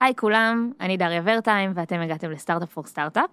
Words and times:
היי 0.00 0.14
כולם, 0.16 0.72
אני 0.80 0.96
דריה 0.96 1.22
ורטיים 1.24 1.72
ואתם 1.74 2.00
הגעתם 2.00 2.30
לסטארט-אפ 2.30 2.72
פור 2.72 2.86
סטארט-אפ. 2.86 3.30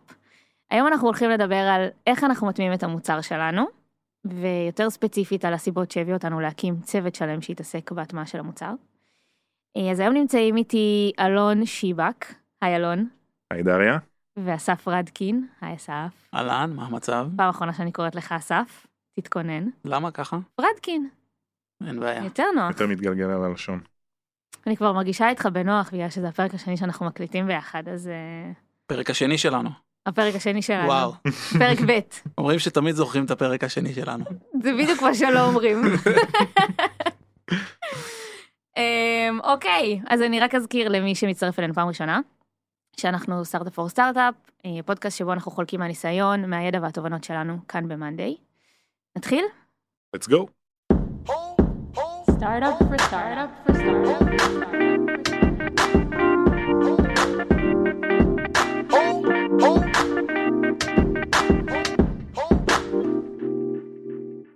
היום 0.72 0.88
אנחנו 0.88 1.08
הולכים 1.08 1.30
לדבר 1.30 1.56
על 1.56 1.88
איך 2.08 2.24
אנחנו 2.24 2.48
מטמיעים 2.48 2.74
את 2.74 2.84
המוצר 2.84 3.22
שלנו, 3.22 3.66
ויותר 4.26 4.90
ספציפית 4.90 5.46
על 5.46 5.54
הסיבות 5.54 5.92
שהביאו 5.92 6.16
אותנו 6.16 6.40
להקים 6.40 6.80
צוות 6.82 7.16
שלם 7.16 7.42
שיתעסק 7.42 7.92
בהטמעה 7.92 8.26
של 8.26 8.40
המוצר. 8.40 8.74
אה, 9.78 9.92
אז 9.92 10.00
היום 10.00 10.14
נמצאים 10.14 10.58
איתי 10.58 11.12
אלון 11.20 11.66
שיבק, 11.66 12.26
היי 12.62 12.76
אלון, 12.76 13.08
היי 13.52 13.64
דריה. 13.64 13.98
ואסף 14.38 14.88
רדקין, 14.88 15.48
היי 15.62 15.76
אסף. 15.76 16.30
אהלן, 16.34 16.72
מה 16.76 16.86
המצב? 16.86 17.28
פעם 17.38 17.50
אחרונה 17.50 17.74
שאני 17.74 17.92
קוראת 17.92 18.16
לך 18.16 18.32
אסף, 18.32 18.88
תתכונן. 19.20 19.68
למה 19.86 20.12
ככה? 20.12 20.38
רדקין, 20.62 21.10
אין 21.88 22.00
בעיה. 22.00 22.24
יותר 22.24 22.46
נוח. 22.56 22.70
יותר 22.70 22.88
מתגלגל 22.88 23.30
על 23.30 23.44
הלשון. 23.44 23.80
אני 24.68 24.78
כבר 24.78 24.94
מרגישה 24.94 25.30
איתך 25.30 25.46
בנוח 25.46 25.90
בגלל 25.94 26.10
שזה 26.10 26.28
הפרק 26.28 26.54
השני 26.54 26.78
שאנחנו 26.78 27.06
מקליטים 27.06 27.48
ביחד, 27.48 27.90
אז 27.90 28.08
אה, 28.08 28.52
פרק 28.88 29.10
השני 29.10 29.38
שלנו. 29.38 29.70
הפרק 30.06 30.36
השני 30.36 30.62
שלנו. 30.62 30.88
וואו. 30.88 31.14
פרק 31.60 31.78
ב'. 31.88 32.00
אומרים 32.38 32.60
שתמיד 32.60 32.96
זוכרים 32.96 33.26
את 33.26 33.32
הפרק 33.32 33.64
השני 33.64 33.94
שלנו. 33.94 34.26
זה 34.64 34.74
בדיוק 34.74 35.02
מה 35.02 35.16
שלא 35.16 35.40
אומרים. 35.40 35.82
אמ, 38.78 39.40
אוקיי, 39.44 40.02
אז 40.08 40.22
אני 40.22 40.40
רק 40.40 40.56
אזכיר 40.56 40.90
למי 40.90 41.16
שמצטרף 41.16 41.60
אלינו 41.60 41.74
פעם 41.74 41.88
ראשונה, 41.88 42.20
שאנחנו 43.00 43.46
סטארט-אפ 43.46 43.74
פור 43.74 43.90
סטארט-אפ, 43.90 44.36
פודקאסט 44.86 45.18
שבו 45.18 45.34
אנחנו 45.34 45.52
חולקים 45.52 45.80
מהניסיון, 45.80 46.50
מהידע 46.50 46.80
והתובנות 46.82 47.24
שלנו 47.24 47.58
כאן 47.68 47.88
במאנדיי. 47.88 48.36
נתחיל? 49.18 49.46
let's 50.16 50.30
go. 50.30 50.57
סטארט-אפ 52.38 52.80
for 52.80 52.98
סטארט-אפ 52.98 53.50
for 53.66 53.76
סטארט-אפ. 53.76 54.88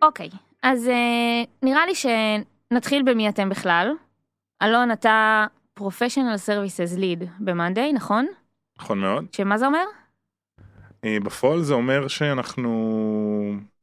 אוקיי, 0.02 0.30
אז 0.64 0.88
אה, 0.88 1.44
נראה 1.64 1.86
לי 1.86 1.94
שנתחיל 1.96 3.04
במי 3.04 3.30
אתם 3.30 3.50
בכלל. 3.50 3.94
אלון, 4.64 4.92
אתה 4.92 5.46
professional 5.74 6.38
services 6.38 6.96
lead 6.98 7.24
במאנדיי, 7.40 7.94
נכון? 7.94 8.28
נכון 8.80 9.00
מאוד. 9.00 9.26
שמה 9.32 9.58
זה 9.58 9.66
אומר? 9.66 9.84
אה, 11.06 11.18
בפועל 11.24 11.62
זה 11.62 11.74
אומר 11.74 12.08
שאנחנו 12.08 12.72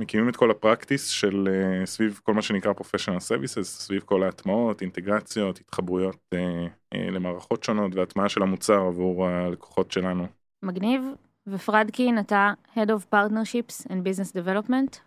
מקימים 0.00 0.28
את 0.28 0.36
כל 0.36 0.50
הפרקטיס 0.50 1.08
של 1.08 1.48
אה, 1.50 1.86
סביב 1.86 2.20
כל 2.22 2.34
מה 2.34 2.42
שנקרא 2.42 2.72
professional 2.72 3.20
services, 3.20 3.62
סביב 3.62 4.02
כל 4.02 4.22
ההטמעות, 4.22 4.82
אינטגרציות, 4.82 5.58
התחברויות 5.60 6.18
אה, 6.34 6.66
למערכות 7.10 7.64
שונות 7.64 7.94
והטמעה 7.94 8.28
של 8.28 8.42
המוצר 8.42 8.80
עבור 8.80 9.26
הלקוחות 9.26 9.92
שלנו. 9.92 10.26
מגניב. 10.62 11.02
ופרדקין, 11.46 12.18
אתה 12.18 12.52
Head 12.74 12.88
of 12.88 13.14
Partnerships 13.14 13.86
and 13.88 13.92
Business 13.92 14.32
Development, 14.32 14.98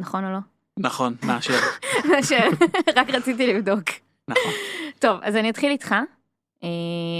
נכון 0.00 0.24
או 0.24 0.30
לא? 0.30 0.38
נכון, 0.78 1.14
מאשר. 1.26 1.52
ש- 2.28 2.32
רק 2.96 3.10
רציתי 3.10 3.54
לבדוק. 3.54 3.82
נכון. 4.28 4.52
טוב, 4.98 5.20
אז 5.22 5.36
אני 5.36 5.50
אתחיל 5.50 5.70
איתך. 5.70 5.94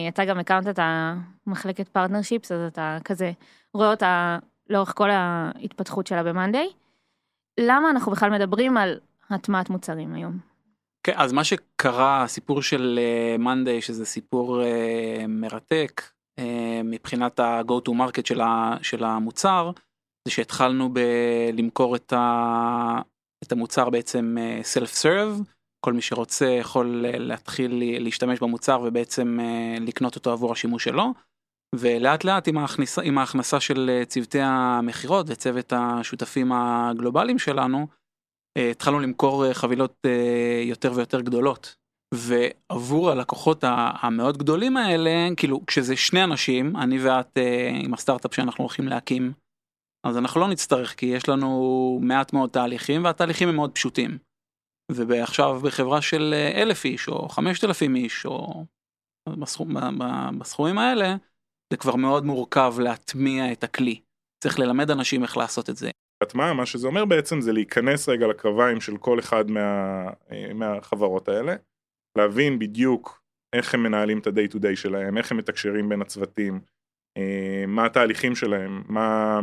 אתה 0.09 0.25
גם 0.25 0.39
הקמת 0.39 0.69
את 0.69 0.79
המחלקת 1.47 1.89
partnerships, 1.89 2.53
אז 2.53 2.61
אתה 2.73 2.99
כזה 3.05 3.33
רואה 3.75 3.91
אותה 3.91 4.39
לאורך 4.71 4.93
כל 4.97 5.11
ההתפתחות 5.11 6.07
שלה 6.07 6.23
במאנדיי. 6.23 6.69
למה 7.61 7.91
אנחנו 7.91 8.13
בכלל 8.13 8.31
מדברים 8.31 8.77
על 8.77 9.01
הטמעת 9.31 9.71
מוצרים 9.71 10.15
היום? 10.15 10.39
כן, 11.03 11.13
אז 11.17 11.33
מה 11.33 11.45
שקרה, 11.45 12.23
הסיפור 12.23 12.63
של 12.63 12.99
מאנדיי, 13.39 13.83
שזה 13.83 14.05
סיפור 14.05 14.63
אה, 14.63 15.25
מרתק 15.29 16.03
אה, 16.39 16.81
מבחינת 16.85 17.41
ה-go 17.41 17.89
to 17.89 17.93
market 17.93 18.27
של, 18.27 18.41
ה, 18.41 18.77
של 18.83 19.05
המוצר, 19.05 19.71
זה 20.27 20.31
שהתחלנו 20.31 20.91
בלמכור 20.93 21.97
את, 21.97 22.13
ה, 22.13 23.01
את 23.45 23.53
המוצר 23.53 23.91
בעצם 23.91 24.37
אה, 24.41 24.61
self 24.75 25.03
serve, 25.03 25.43
כל 25.81 25.93
מי 25.93 26.03
שרוצה 26.03 26.47
יכול 26.47 27.07
אה, 27.07 27.19
להתחיל 27.19 27.83
להשתמש 28.01 28.41
במוצר 28.41 28.81
ובעצם 28.85 29.39
אה, 29.41 29.77
לקנות 29.81 30.17
אותו 30.17 30.33
עבור 30.33 30.53
השימוש 30.53 30.85
שלו. 30.85 31.13
ולאט 31.75 32.25
לאט 32.25 32.49
עם 33.03 33.19
ההכנסה, 33.19 33.61
של 33.61 33.91
אה, 33.91 34.05
צוותי 34.05 34.41
המכירות 34.43 35.27
וצוות 35.29 35.73
השותפים 35.77 36.53
הגלובליים 36.53 37.39
שלנו, 37.39 37.87
אה, 38.59 38.71
התחלנו 38.71 39.01
למכור 39.01 39.47
אה, 39.47 39.55
חבילות 39.55 40.07
יותר 40.65 40.93
ויותר 40.95 41.21
גדולות. 41.21 41.77
ועבור 42.15 43.11
הלקוחות 43.11 43.65
המאוד 44.03 44.39
גדולים 44.39 44.77
האלה, 44.77 45.11
כאילו 45.37 45.67
כשזה 45.67 45.97
שני 45.97 46.25
אנשים, 46.25 46.77
אני 46.77 46.99
ואת 47.05 47.39
עם 47.85 47.95
הסטארט-אפ 47.95 48.35
שאנחנו 48.35 48.65
הולכים 48.65 48.89
להקים, 48.89 49.33
אז 50.07 50.19
אנחנו 50.19 50.41
לא 50.41 50.49
נצטרך 50.49 50.95
כי 50.95 51.07
יש 51.07 51.29
לנו 51.29 51.99
מעט 52.03 52.33
מאוד 52.33 52.51
תהליכים 52.51 53.05
והתהליכים 53.05 53.49
הם 53.49 53.57
מאוד 53.57 53.73
פשוטים. 53.73 54.19
ועכשיו 54.93 55.61
בחברה 55.61 56.03
של 56.03 56.35
אלף 56.55 56.85
איש 56.85 57.09
או 57.09 57.29
חמשת 57.29 57.65
אלפים 57.65 57.97
איש 57.97 58.27
או 58.27 58.65
בסכום, 59.29 59.75
בסכומים 60.39 60.79
האלה, 60.79 61.17
זה 61.71 61.77
כבר 61.77 61.97
מאוד 61.97 62.25
מורכב 62.25 62.75
להטמיע 62.79 63.53
את 63.53 63.65
הכלי. 63.65 64.01
צריך 64.43 64.59
ללמד 64.59 64.91
אנשים 64.91 65.23
איך 65.23 65.37
לעשות 65.37 65.71
את 65.71 65.77
זה. 65.77 65.91
הטמעה, 66.23 66.55
מה 66.55 66.67
שזה 66.67 66.87
אומר 66.87 67.05
בעצם 67.05 67.41
זה 67.41 67.53
להיכנס 67.53 68.09
רגע 68.09 68.27
לקרביים 68.27 68.81
של 68.81 68.97
כל 68.97 69.19
אחד 69.19 69.51
מה, 69.51 70.05
אה, 70.33 70.55
מהחברות 70.55 71.29
האלה, 71.29 71.55
להבין 72.19 72.59
בדיוק 72.59 73.23
איך 73.53 73.75
הם 73.75 73.83
מנהלים 73.83 74.19
את 74.19 74.27
ה-day 74.27 74.53
to 74.53 74.57
day 74.57 74.77
שלהם, 74.77 75.19
איך 75.19 75.33
הם 75.33 75.39
מתקשרים 75.39 75.89
בין 75.89 76.03
הצוותים, 76.03 76.61
אה, 77.17 77.65
מה 77.69 77.87
התהליכים 77.87 78.35
שלהם, 78.35 78.83
מה, 78.89 79.41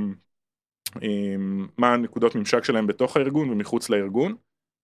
אה, 1.03 1.35
מה 1.77 1.93
הנקודות 1.93 2.35
ממשק 2.35 2.63
שלהם 2.63 2.87
בתוך 2.87 3.17
הארגון 3.17 3.49
ומחוץ 3.49 3.89
לארגון, 3.89 4.35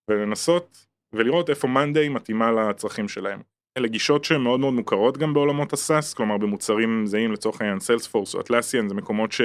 ולנסות 0.09 0.85
ולראות 1.13 1.49
איפה 1.49 1.67
מאנדיי 1.67 2.09
מתאימה 2.09 2.51
לצרכים 2.51 3.07
שלהם. 3.07 3.41
אלה 3.79 3.87
גישות 3.87 4.23
שהן 4.23 4.41
מאוד 4.41 4.59
מאוד 4.59 4.73
מוכרות 4.73 5.17
גם 5.17 5.33
בעולמות 5.33 5.73
הסאס, 5.73 6.13
כלומר 6.13 6.37
במוצרים 6.37 7.05
זהים 7.05 7.31
לצורך 7.31 7.61
העניין 7.61 7.79
סיילספורס 7.79 8.35
או 8.35 8.39
אטלסיאן, 8.41 8.89
זה 8.89 8.95
מקומות 8.95 9.31
ש... 9.31 9.41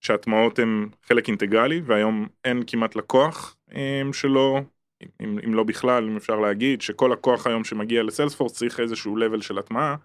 שההטמעות 0.00 0.58
הן 0.58 0.88
חלק 1.02 1.28
אינטגרלי 1.28 1.80
והיום 1.84 2.26
אין 2.44 2.62
כמעט 2.66 2.96
לקוח 2.96 3.56
um, 3.70 3.74
שלא, 4.12 4.60
אם, 5.20 5.38
אם 5.44 5.54
לא 5.54 5.64
בכלל, 5.64 6.08
אם 6.08 6.16
אפשר 6.16 6.36
להגיד, 6.36 6.82
שכל 6.82 7.10
לקוח 7.12 7.46
היום 7.46 7.64
שמגיע 7.64 8.02
לסיילספורס 8.02 8.52
צריך 8.52 8.80
איזשהו 8.80 9.18
level 9.18 9.42
של 9.42 9.58
הטמעה. 9.58 9.96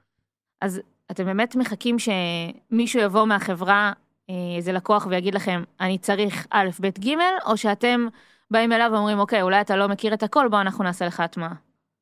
אז 0.61 0.81
אתם 1.11 1.25
באמת 1.25 1.55
מחכים 1.55 1.95
שמישהו 1.99 3.01
יבוא 3.01 3.25
מהחברה, 3.25 3.91
אה, 4.29 4.35
איזה 4.57 4.71
לקוח, 4.71 5.07
ויגיד 5.09 5.35
לכם, 5.35 5.63
אני 5.81 5.97
צריך 5.97 6.47
א', 6.49 6.69
ב', 6.81 6.87
ג', 6.87 7.17
או 7.45 7.57
שאתם 7.57 8.07
באים 8.51 8.71
אליו 8.71 8.89
ואומרים, 8.93 9.19
אוקיי, 9.19 9.41
אולי 9.41 9.61
אתה 9.61 9.75
לא 9.75 9.87
מכיר 9.87 10.13
את 10.13 10.23
הכל, 10.23 10.47
בוא 10.47 10.61
אנחנו 10.61 10.83
נעשה 10.83 11.05
לך 11.05 11.19
הטמעה. 11.19 11.53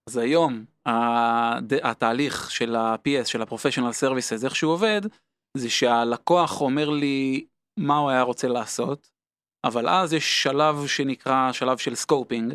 אז 0.10 0.18
היום 0.18 0.66
התהליך 1.84 2.52
של 2.52 2.76
ה-PS, 2.76 3.26
של 3.26 3.42
ה-Professional 3.42 3.94
Services, 4.02 4.46
איך 4.46 4.56
שהוא 4.56 4.74
עובד, 4.74 5.02
זה 5.58 5.70
שהלקוח 5.70 6.62
אומר 6.62 6.90
לי 6.90 7.46
מה 7.80 7.98
הוא 7.98 8.10
היה 8.10 8.22
רוצה 8.22 8.48
לעשות, 8.48 9.10
אבל 9.64 9.90
אז 9.90 10.14
יש 10.14 10.44
שלב 10.44 10.88
שנקרא 10.88 11.52
שלב 11.52 11.78
של 11.78 11.96
scoping, 11.96 12.54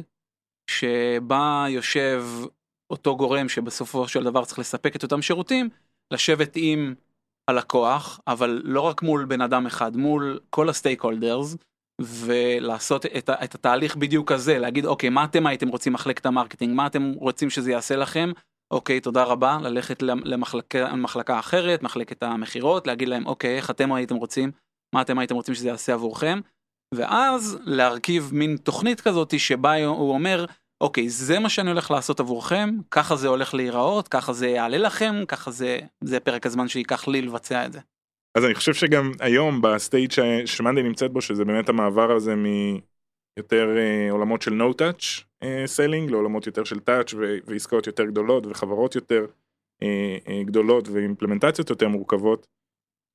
שבה 0.70 1.66
יושב 1.68 2.24
אותו 2.90 3.16
גורם 3.16 3.48
שבסופו 3.48 4.08
של 4.08 4.24
דבר 4.24 4.44
צריך 4.44 4.58
לספק 4.58 4.96
את 4.96 5.02
אותם 5.02 5.22
שירותים, 5.22 5.68
לשבת 6.12 6.52
עם 6.54 6.94
הלקוח, 7.50 8.20
אבל 8.26 8.60
לא 8.64 8.80
רק 8.80 9.02
מול 9.02 9.24
בן 9.24 9.40
אדם 9.40 9.66
אחד, 9.66 9.96
מול 9.96 10.40
כל 10.50 10.68
ה 10.68 11.02
stakeholders, 11.02 11.56
ולעשות 12.00 13.06
את, 13.06 13.30
את 13.30 13.54
התהליך 13.54 13.96
בדיוק 13.96 14.32
הזה, 14.32 14.58
להגיד 14.58 14.86
אוקיי 14.86 15.08
מה 15.08 15.24
אתם 15.24 15.46
הייתם 15.46 15.68
רוצים 15.68 15.92
מחלקת 15.92 16.26
המרקטינג, 16.26 16.74
מה 16.74 16.86
אתם 16.86 17.12
רוצים 17.16 17.50
שזה 17.50 17.70
יעשה 17.70 17.96
לכם, 17.96 18.30
אוקיי 18.70 19.00
תודה 19.00 19.24
רבה, 19.24 19.58
ללכת 19.62 20.02
למ- 20.02 20.24
למחלקה, 20.24 20.88
למחלקה 20.88 21.38
אחרת, 21.38 21.82
מחלקת 21.82 22.22
המכירות, 22.22 22.86
להגיד 22.86 23.08
להם 23.08 23.26
אוקיי 23.26 23.56
איך 23.56 23.70
אתם 23.70 23.92
הייתם 23.92 24.16
רוצים, 24.16 24.50
מה 24.94 25.02
אתם 25.02 25.18
הייתם 25.18 25.34
רוצים 25.34 25.54
שזה 25.54 25.68
יעשה 25.68 25.94
עבורכם, 25.94 26.40
ואז 26.94 27.58
להרכיב 27.64 28.30
מין 28.32 28.56
תוכנית 28.56 29.00
כזאת 29.00 29.40
שבה 29.40 29.84
הוא 29.84 30.10
אומר 30.10 30.46
אוקיי 30.80 31.08
זה 31.08 31.38
מה 31.38 31.48
שאני 31.48 31.70
הולך 31.70 31.90
לעשות 31.90 32.20
עבורכם, 32.20 32.70
ככה 32.90 33.16
זה 33.16 33.28
הולך 33.28 33.54
להיראות, 33.54 34.08
ככה 34.08 34.32
זה 34.32 34.48
יעלה 34.48 34.78
לכם, 34.78 35.14
ככה 35.28 35.50
זה, 35.50 35.78
זה 36.04 36.20
פרק 36.20 36.46
הזמן 36.46 36.68
שייקח 36.68 37.08
לי 37.08 37.22
לבצע 37.22 37.66
את 37.66 37.72
זה. 37.72 37.80
אז 38.36 38.44
אני 38.44 38.54
חושב 38.54 38.74
שגם 38.74 39.12
היום 39.20 39.62
ב 39.62 39.70
stage 39.70 40.10
ש- 40.10 40.20
שמאנדיי 40.46 40.82
נמצאת 40.82 41.12
בו, 41.12 41.20
שזה 41.20 41.44
באמת 41.44 41.68
המעבר 41.68 42.12
הזה 42.12 42.34
מיותר 42.36 43.76
אה, 43.76 44.10
עולמות 44.10 44.42
של 44.42 44.50
no 44.60 44.74
touch 44.74 45.24
אה, 45.42 45.64
selling 45.76 46.10
לעולמות 46.10 46.46
יותר 46.46 46.64
של 46.64 46.76
touch 46.76 47.16
ו- 47.16 47.36
ועסקאות 47.46 47.86
יותר 47.86 48.04
גדולות 48.04 48.46
וחברות 48.46 48.94
יותר 48.94 49.26
אה, 49.82 50.18
אה, 50.28 50.42
גדולות 50.44 50.88
ואימפלמנטציות 50.88 51.70
יותר 51.70 51.88
מורכבות, 51.88 52.46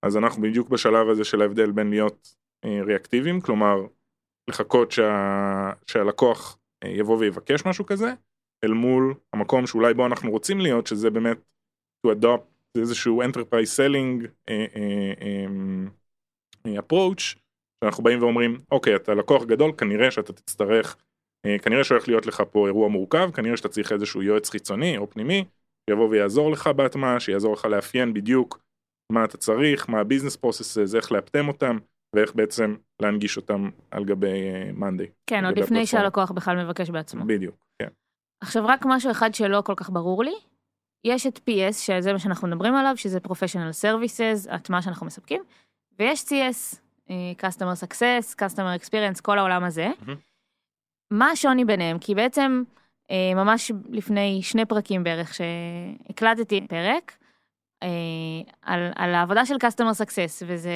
אז 0.06 0.18
אנחנו 0.18 0.42
בדיוק 0.42 0.70
בשלב 0.70 1.10
הזה 1.10 1.24
של 1.24 1.42
ההבדל 1.42 1.72
בין 1.72 1.90
להיות 1.90 2.36
אה, 2.66 2.80
ריאקטיביים, 2.84 3.42
כלומר 3.42 3.76
לחכות 4.50 4.92
שה, 4.92 5.72
שהלקוח 5.88 6.58
אה, 6.84 6.90
יבוא 6.90 7.18
ויבקש 7.18 7.66
משהו 7.66 7.86
כזה, 7.86 8.14
אל 8.64 8.72
מול 8.72 9.14
המקום 9.34 9.68
שאולי 9.68 9.94
בו 9.94 10.06
אנחנו 10.06 10.32
רוצים 10.32 10.60
להיות, 10.60 10.88
שזה 10.88 11.10
באמת 11.10 11.38
to 12.08 12.10
adopt 12.10 12.51
זה 12.78 12.82
איזשהו 12.82 13.22
enterprise 13.22 13.78
selling 13.78 14.28
אה, 14.50 14.66
אה, 14.76 15.46
אה, 16.66 16.80
approach, 16.80 17.36
שאנחנו 17.84 18.04
באים 18.04 18.22
ואומרים, 18.22 18.58
אוקיי, 18.72 18.96
אתה 18.96 19.14
לקוח 19.14 19.44
גדול, 19.44 19.72
כנראה 19.78 20.12
שאתה 20.12 20.34
תצטרך, 20.34 20.98
אה, 21.46 21.60
כנראה 21.60 21.84
שהולך 21.84 22.08
להיות 22.08 22.26
לך 22.26 22.44
פה 22.52 22.68
אירוע 22.68 22.90
מורכב, 22.90 23.32
כנראה 23.34 23.58
שאתה 23.58 23.70
צריך 23.70 23.92
איזשהו 23.92 24.22
יועץ 24.22 24.50
חיצוני 24.50 24.98
או 24.98 25.10
פנימי, 25.10 25.46
שיבוא 25.90 26.10
ויעזור 26.10 26.52
לך 26.52 26.68
בהטמעה, 26.68 27.20
שיעזור 27.20 27.54
לך 27.54 27.66
לאפיין 27.66 28.14
בדיוק 28.14 28.60
מה 29.12 29.26
אתה 29.26 29.38
צריך, 29.38 29.90
מה 29.90 30.00
הביזנס 30.00 30.36
פרוססס, 30.36 30.96
איך 30.96 31.12
לאפטם 31.12 31.48
אותם, 31.48 31.78
ואיך 32.16 32.36
בעצם 32.36 32.76
להנגיש 33.02 33.38
אותם 33.38 33.70
על 33.92 34.06
גבי 34.06 34.72
מאנדיי. 34.74 35.08
כן, 35.28 35.46
עוד 35.46 35.60
לפני 35.60 35.86
שהלקוח 35.86 36.32
בכלל 36.32 36.64
מבקש 36.66 36.90
בעצמו. 36.90 37.26
בדיוק, 37.26 37.56
כן. 37.82 37.88
עכשיו 38.42 38.66
רק 38.66 38.82
משהו 38.86 39.12
אחד 39.12 39.34
שלא 39.34 39.62
כל 39.66 39.74
כך 39.76 39.90
ברור 39.90 40.24
לי, 40.24 40.34
יש 41.04 41.28
את 41.28 41.38
PS, 41.50 41.74
שזה 41.74 42.14
מה 42.14 42.20
שאנחנו 42.20 42.48
מדברים 42.48 42.76
עליו, 42.76 42.98
שזה 42.98 43.20
Professional 43.28 43.84
Services, 43.84 44.54
הטמעה 44.54 44.82
שאנחנו 44.82 45.06
מספקים, 45.06 45.44
ויש 46.00 46.24
CS, 46.24 46.78
אה, 47.10 47.16
Customer 47.40 47.86
Success, 47.86 48.36
Customer 48.36 48.82
Experience, 48.82 49.22
כל 49.22 49.40
העולם 49.40 49.64
הזה. 49.64 49.92
מהמם. 50.02 50.20
מה 51.12 51.32
השוני 51.32 51.66
ביניהם? 51.66 52.00
כי 52.00 52.16
בעצם 52.16 52.64
אה, 53.12 53.32
ממש 53.36 53.72
לפני 53.90 54.40
שני 54.44 54.66
פרקים 54.66 55.04
בערך 55.04 55.34
שהקלטתי 55.34 56.68
פרק 56.70 57.18
אה, 57.84 57.88
על, 58.62 58.92
על 58.96 59.16
העבודה 59.16 59.46
של 59.46 59.56
Customer 59.56 60.02
Success, 60.02 60.44
וזה, 60.48 60.72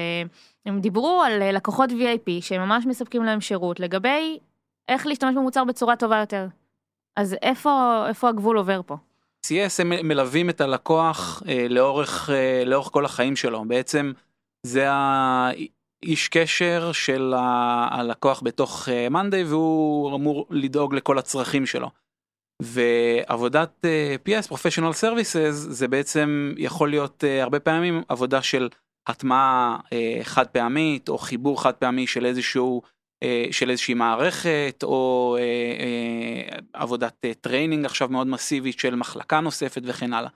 הם 0.66 0.80
דיברו 0.80 1.22
על 1.26 1.52
לקוחות 1.52 1.90
VIP 1.90 2.42
שממש 2.42 2.86
מספקים 2.86 3.24
להם 3.24 3.42
שירות 3.42 3.80
לגבי 3.80 4.40
איך 4.88 5.08
להשתמש 5.08 5.36
במוצר 5.36 5.64
בצורה 5.64 5.96
טובה 5.96 6.18
יותר. 6.20 6.48
אז 7.16 7.36
איפה, 7.42 8.06
איפה 8.08 8.30
הגבול 8.30 8.58
עובר 8.58 8.82
פה? 8.86 8.98
CS 9.48 9.82
הם 9.82 10.08
מלווים 10.08 10.50
את 10.50 10.62
הלקוח 10.62 11.44
אה, 11.48 11.68
לאורך, 11.70 12.30
אה, 12.30 12.64
לאורך 12.66 12.88
כל 12.88 13.06
החיים 13.06 13.36
שלו, 13.36 13.66
בעצם 13.68 14.12
זה 14.66 14.86
האיש 14.90 16.28
קשר 16.32 16.92
של 16.92 17.34
הלקוח 17.38 18.42
בתוך 18.46 18.90
אה, 18.90 19.10
מאנדיי 19.10 19.44
והוא 19.44 20.16
אמור 20.16 20.48
לדאוג 20.50 20.96
לכל 20.96 21.18
הצרכים 21.18 21.66
שלו. 21.66 21.90
ועבודת 22.62 23.86
אה, 23.86 24.16
PS, 24.30 24.52
Professional 24.52 25.02
Services, 25.02 25.52
זה 25.52 25.88
בעצם 25.88 26.54
יכול 26.58 26.90
להיות 26.90 27.24
אה, 27.24 27.44
הרבה 27.44 27.60
פעמים 27.60 28.02
עבודה 28.10 28.42
של 28.42 28.70
הטמעה 29.08 29.78
אה, 29.94 30.20
חד 30.24 30.48
פעמית 30.48 31.10
או 31.10 31.18
חיבור 31.18 31.64
חד 31.64 31.74
פעמי 31.74 32.08
של 32.08 32.26
איזשהו 32.26 32.82
אה, 32.84 32.90
של 33.52 33.70
איזושהי 33.70 33.94
מערכת 33.94 34.80
או 34.84 35.36
אה, 35.40 35.44
אה, 35.44 36.58
עבודת 36.74 37.26
אה, 37.26 37.34
training 37.34 37.86
עכשיו 37.86 38.10
מאוד 38.10 38.28
מסיבית 38.28 38.80
של 38.80 38.96
מחלקה 38.96 39.40
נוספת 39.40 39.82
וכן 39.86 40.14
הלאה. 40.14 40.30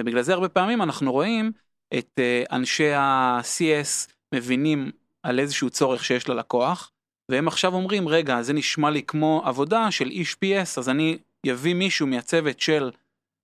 ובגלל 0.00 0.22
זה 0.22 0.32
הרבה 0.32 0.48
פעמים 0.48 0.82
אנחנו 0.82 1.12
רואים 1.12 1.52
את 1.98 2.10
אה, 2.18 2.44
אנשי 2.52 2.92
ה-CS 2.92 4.12
מבינים 4.34 4.90
על 5.22 5.40
איזשהו 5.40 5.70
צורך 5.70 6.04
שיש 6.04 6.28
ללקוח 6.28 6.90
והם 7.30 7.48
עכשיו 7.48 7.74
אומרים 7.74 8.08
רגע 8.08 8.42
זה 8.42 8.52
נשמע 8.52 8.90
לי 8.90 9.02
כמו 9.02 9.42
עבודה 9.44 9.90
של 9.90 10.10
איש 10.10 10.36
PS 10.44 10.78
אז 10.78 10.88
אני 10.88 11.18
יביא 11.46 11.74
מישהו 11.74 12.06
מהצוות 12.06 12.60
של 12.60 12.90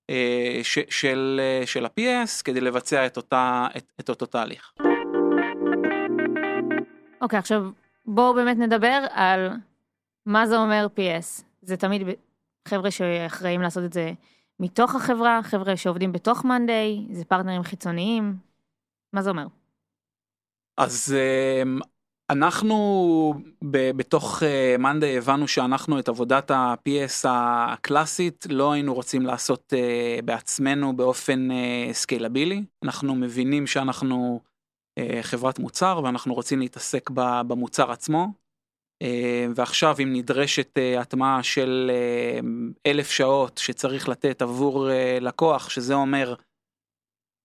אה, 0.09 0.59
ש, 0.63 0.79
של, 0.89 1.41
אה, 1.43 1.67
של 1.67 1.85
ה-PS 1.85 2.43
כדי 2.43 2.61
לבצע 2.61 3.05
את, 3.05 3.17
אותה, 3.17 3.67
את, 3.77 3.91
את 3.99 4.09
אותו 4.09 4.25
תהליך. 4.25 4.73
אוקיי, 7.21 7.39
עכשיו 7.39 7.69
בואו 8.05 8.33
באמת 8.33 8.57
נדבר 8.57 9.05
על 9.11 9.49
מה 10.25 10.47
זה 10.47 10.57
אומר 10.57 10.87
PS. 10.95 11.43
זה 11.61 11.77
תמיד 11.77 12.01
חבר'ה 12.67 12.91
שאחראים 12.91 13.61
לעשות 13.61 13.83
את 13.83 13.93
זה 13.93 14.13
מתוך 14.59 14.95
החברה, 14.95 15.39
חבר'ה 15.43 15.77
שעובדים 15.77 16.11
בתוך 16.11 16.45
מאנדיי, 16.45 17.07
זה 17.11 17.25
פרטנרים 17.25 17.63
חיצוניים. 17.63 18.35
מה 19.13 19.21
זה 19.21 19.29
אומר? 19.29 19.47
אז 20.77 21.15
אמ, 21.63 21.79
אנחנו 22.29 23.33
ב- 23.63 23.91
בתוך 23.91 24.43
מאנדיי 24.79 25.17
הבנו 25.17 25.47
שאנחנו 25.47 25.99
את 25.99 26.09
עבודת 26.09 26.51
ה-PS 26.51 27.27
הקלאסית 27.29 28.47
לא 28.49 28.71
היינו 28.71 28.93
רוצים 28.93 29.21
לעשות 29.21 29.73
אה, 29.77 30.19
בעצמנו 30.25 30.95
באופן 30.95 31.49
סקיילבילי. 31.91 32.63
אנחנו 32.83 33.15
מבינים 33.15 33.67
שאנחנו 33.67 34.41
אה, 34.45 34.50
חברת 35.21 35.59
מוצר 35.59 36.01
ואנחנו 36.03 36.33
רוצים 36.33 36.59
להתעסק 36.59 37.09
במוצר 37.47 37.91
עצמו. 37.91 38.27
אה, 39.01 39.47
ועכשיו 39.55 39.95
אם 40.03 40.13
נדרשת 40.13 40.77
אה, 40.77 41.01
הטמעה 41.01 41.43
של 41.43 41.91
אה, 41.93 42.39
אלף 42.85 43.09
שעות 43.09 43.57
שצריך 43.57 44.09
לתת 44.09 44.41
עבור 44.41 44.89
אה, 44.91 45.17
לקוח 45.21 45.69
שזה 45.69 45.93
אומר 45.93 46.35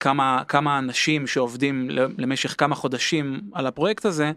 כמה 0.00 0.42
כמה 0.48 0.78
אנשים 0.78 1.26
שעובדים 1.26 1.90
למשך 2.18 2.54
כמה 2.58 2.74
חודשים 2.74 3.50
על 3.54 3.66
הפרויקט 3.66 4.04
הזה 4.04 4.32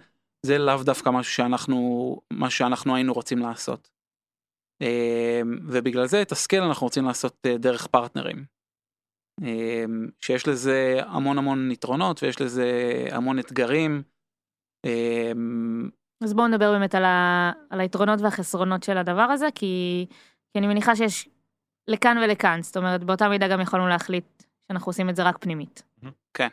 זה 0.46 0.58
לאו 0.58 0.84
דווקא 0.84 1.10
משהו 1.10 1.34
שאנחנו 1.34 2.22
מה 2.34 2.50
שאנחנו 2.50 2.96
היינו 2.96 3.14
רוצים 3.14 3.40
לעשות. 3.40 3.90
אה, 4.82 5.42
ובגלל 5.68 6.08
זה 6.08 6.22
את 6.22 6.32
הסקייל 6.32 6.64
אנחנו 6.64 6.88
רוצים 6.88 7.06
לעשות 7.06 7.38
אה, 7.46 7.58
דרך 7.58 7.88
פרטנרים. 7.88 8.59
אה, 9.44 9.86
שיש 10.22 10.48
לזה 10.48 11.00
המון 11.06 11.38
המון 11.38 11.72
יתרונות 11.72 12.24
ויש 12.24 12.42
לזה 12.42 12.72
המון 13.12 13.40
אתגרים. 13.40 14.02
אה, 14.86 15.32
אז 16.24 16.34
בואו 16.34 16.48
נדבר 16.48 16.72
באמת 16.72 16.96
על, 16.96 17.06
ה... 17.06 17.52
על 17.70 17.80
היתרונות 17.80 18.22
והחסרונות 18.22 18.84
של 18.84 18.98
הדבר 18.98 19.22
הזה, 19.22 19.48
כי... 19.56 20.06
כי 20.54 20.60
אני 20.60 20.68
מניחה 20.68 20.96
שיש 20.96 21.30
לכאן 21.88 22.18
ולכאן, 22.24 22.60
זאת 22.62 22.78
אומרת, 22.78 23.04
באותה 23.04 23.30
מידה 23.30 23.48
גם 23.48 23.62
יכולנו 23.62 23.88
להחליט 23.88 24.44
שאנחנו 24.68 24.90
עושים 24.90 25.10
את 25.10 25.16
זה 25.16 25.24
רק 25.24 25.38
פנימית. 25.38 25.84
כן. 26.34 26.48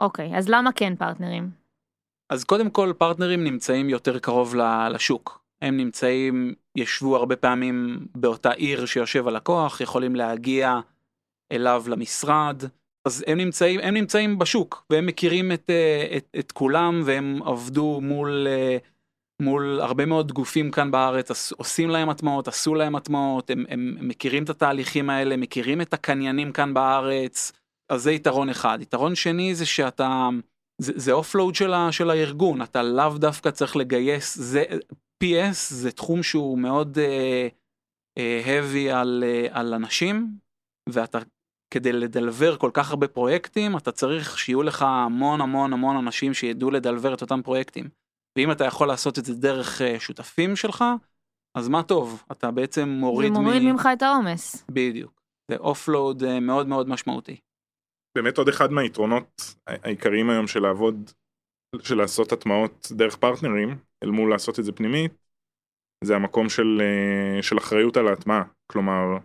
אוקיי, 0.00 0.36
אז 0.36 0.48
למה 0.48 0.72
כן 0.72 0.96
פרטנרים? 0.96 1.50
אז 2.30 2.44
קודם 2.44 2.70
כל 2.70 2.92
פרטנרים 2.98 3.44
נמצאים 3.44 3.88
יותר 3.88 4.18
קרוב 4.18 4.54
לשוק. 4.90 5.44
הם 5.62 5.76
נמצאים, 5.76 6.54
ישבו 6.76 7.16
הרבה 7.16 7.36
פעמים 7.36 8.06
באותה 8.14 8.50
עיר 8.50 8.86
שיושב 8.86 9.28
הלקוח, 9.28 9.80
יכולים 9.80 10.16
להגיע 10.16 10.80
אליו 11.52 11.84
למשרד. 11.88 12.62
אז 13.04 13.24
הם 13.26 13.38
נמצאים, 13.38 13.80
הם 13.80 13.94
נמצאים 13.94 14.38
בשוק 14.38 14.86
והם 14.90 15.06
מכירים 15.06 15.52
את, 15.52 15.70
אה, 15.70 16.16
את, 16.16 16.28
את 16.38 16.52
כולם 16.52 17.02
והם 17.04 17.42
עבדו 17.42 18.00
מול, 18.02 18.46
אה, 18.48 18.76
מול 19.42 19.80
הרבה 19.80 20.06
מאוד 20.06 20.32
גופים 20.32 20.70
כאן 20.70 20.90
בארץ, 20.90 21.52
עושים 21.52 21.90
להם 21.90 22.08
הטמעות, 22.08 22.48
עשו 22.48 22.74
להם 22.74 22.96
הטמעות, 22.96 23.50
הם, 23.50 23.64
הם 23.68 23.96
מכירים 24.00 24.44
את 24.44 24.50
התהליכים 24.50 25.10
האלה, 25.10 25.36
מכירים 25.36 25.80
את 25.80 25.94
הקניינים 25.94 26.52
כאן 26.52 26.74
בארץ, 26.74 27.52
אז 27.88 28.02
זה 28.02 28.12
יתרון 28.12 28.48
אחד. 28.48 28.78
יתרון 28.80 29.14
שני 29.14 29.54
זה 29.54 29.66
שאתה, 29.66 30.28
זה, 30.80 30.92
זה 30.96 31.12
אופלואוד 31.12 31.54
של, 31.54 31.72
של 31.90 32.10
הארגון, 32.10 32.62
אתה 32.62 32.82
לאו 32.82 33.18
דווקא 33.18 33.50
צריך 33.50 33.76
לגייס, 33.76 34.38
זה, 34.38 34.64
PS 35.24 35.56
זה 35.68 35.92
תחום 35.92 36.22
שהוא 36.22 36.58
מאוד 36.58 36.98
uh, 36.98 38.20
heavy 38.46 38.92
על, 38.92 39.24
uh, 39.26 39.58
על 39.58 39.74
אנשים, 39.74 40.30
ואתה 40.88 41.18
כדי 41.70 41.92
לדלבר 41.92 42.56
כל 42.56 42.70
כך 42.74 42.90
הרבה 42.90 43.08
פרויקטים, 43.08 43.76
אתה 43.76 43.92
צריך 43.92 44.38
שיהיו 44.38 44.62
לך 44.62 44.82
המון 44.82 45.40
המון 45.40 45.72
המון 45.72 45.96
אנשים 45.96 46.34
שידעו 46.34 46.70
לדלבר 46.70 47.14
את 47.14 47.22
אותם 47.22 47.42
פרויקטים. 47.42 47.88
ואם 48.38 48.52
אתה 48.52 48.64
יכול 48.64 48.88
לעשות 48.88 49.18
את 49.18 49.24
זה 49.24 49.34
דרך 49.34 49.80
uh, 49.80 50.00
שותפים 50.00 50.56
שלך, 50.56 50.84
אז 51.54 51.68
מה 51.68 51.82
טוב, 51.82 52.22
אתה 52.32 52.50
בעצם 52.50 52.88
מוריד, 52.88 53.34
זה 53.34 53.40
מוריד 53.40 53.62
מ... 53.62 53.66
ממך 53.66 53.88
את 53.92 54.02
העומס. 54.02 54.64
בדיוק. 54.68 55.22
זה 55.50 55.56
offload 55.56 56.22
uh, 56.22 56.40
מאוד 56.40 56.66
מאוד 56.66 56.88
משמעותי. 56.88 57.36
באמת 58.18 58.38
עוד 58.38 58.48
אחד 58.48 58.72
מהיתרונות 58.72 59.42
העיקריים 59.66 60.30
היום 60.30 60.46
של 60.46 60.62
לעבוד, 60.62 61.10
של 61.82 61.96
לעשות 61.96 62.32
הטמעות 62.32 62.88
דרך 62.92 63.16
פרטנרים, 63.16 63.78
אל 64.04 64.10
מול 64.10 64.30
לעשות 64.30 64.58
את 64.58 64.64
זה 64.64 64.72
פנימית, 64.72 65.12
זה 66.04 66.16
המקום 66.16 66.48
של, 66.48 66.80
אה, 66.80 67.42
של 67.42 67.58
אחריות 67.58 67.96
על 67.96 68.08
ההטמעה. 68.08 68.42
כלומר, 68.66 69.18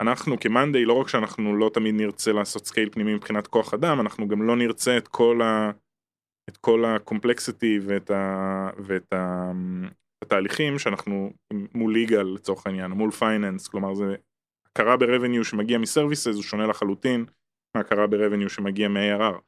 אנחנו 0.00 0.40
כמאנדיי, 0.40 0.84
לא 0.84 0.92
רק 0.92 1.08
שאנחנו 1.08 1.56
לא 1.56 1.70
תמיד 1.74 1.94
נרצה 1.94 2.32
לעשות 2.32 2.66
scale 2.66 2.90
פנימי 2.90 3.14
מבחינת 3.14 3.46
כוח 3.46 3.74
אדם, 3.74 4.00
אנחנו 4.00 4.28
גם 4.28 4.42
לא 4.42 4.56
נרצה 4.56 4.96
את 4.96 5.08
כל 5.08 5.42
ה... 5.42 5.70
את 6.48 6.56
כל 6.56 6.84
ה 6.84 6.92
complexity 6.92 7.78
ואת, 7.82 8.10
ה, 8.10 8.70
ואת 8.78 9.12
ה, 9.12 9.52
התהליכים 10.24 10.78
שאנחנו 10.78 11.32
מול 11.74 11.92
legal 11.92 12.22
לצורך 12.22 12.66
העניין, 12.66 12.90
מול 12.90 13.10
finance, 13.10 13.68
כלומר 13.68 13.94
זה 13.94 14.14
הכרה 14.66 14.96
ב 14.96 15.02
revenue 15.02 15.44
שמגיע 15.44 15.78
מ 15.78 15.84
services 15.84 16.34
הוא 16.34 16.42
שונה 16.42 16.66
לחלוטין 16.66 17.24
מהכרה 17.76 18.06
ב 18.06 18.12
revenue 18.12 18.50
שמגיע 18.50 18.88
מ-ARR. 18.88 19.40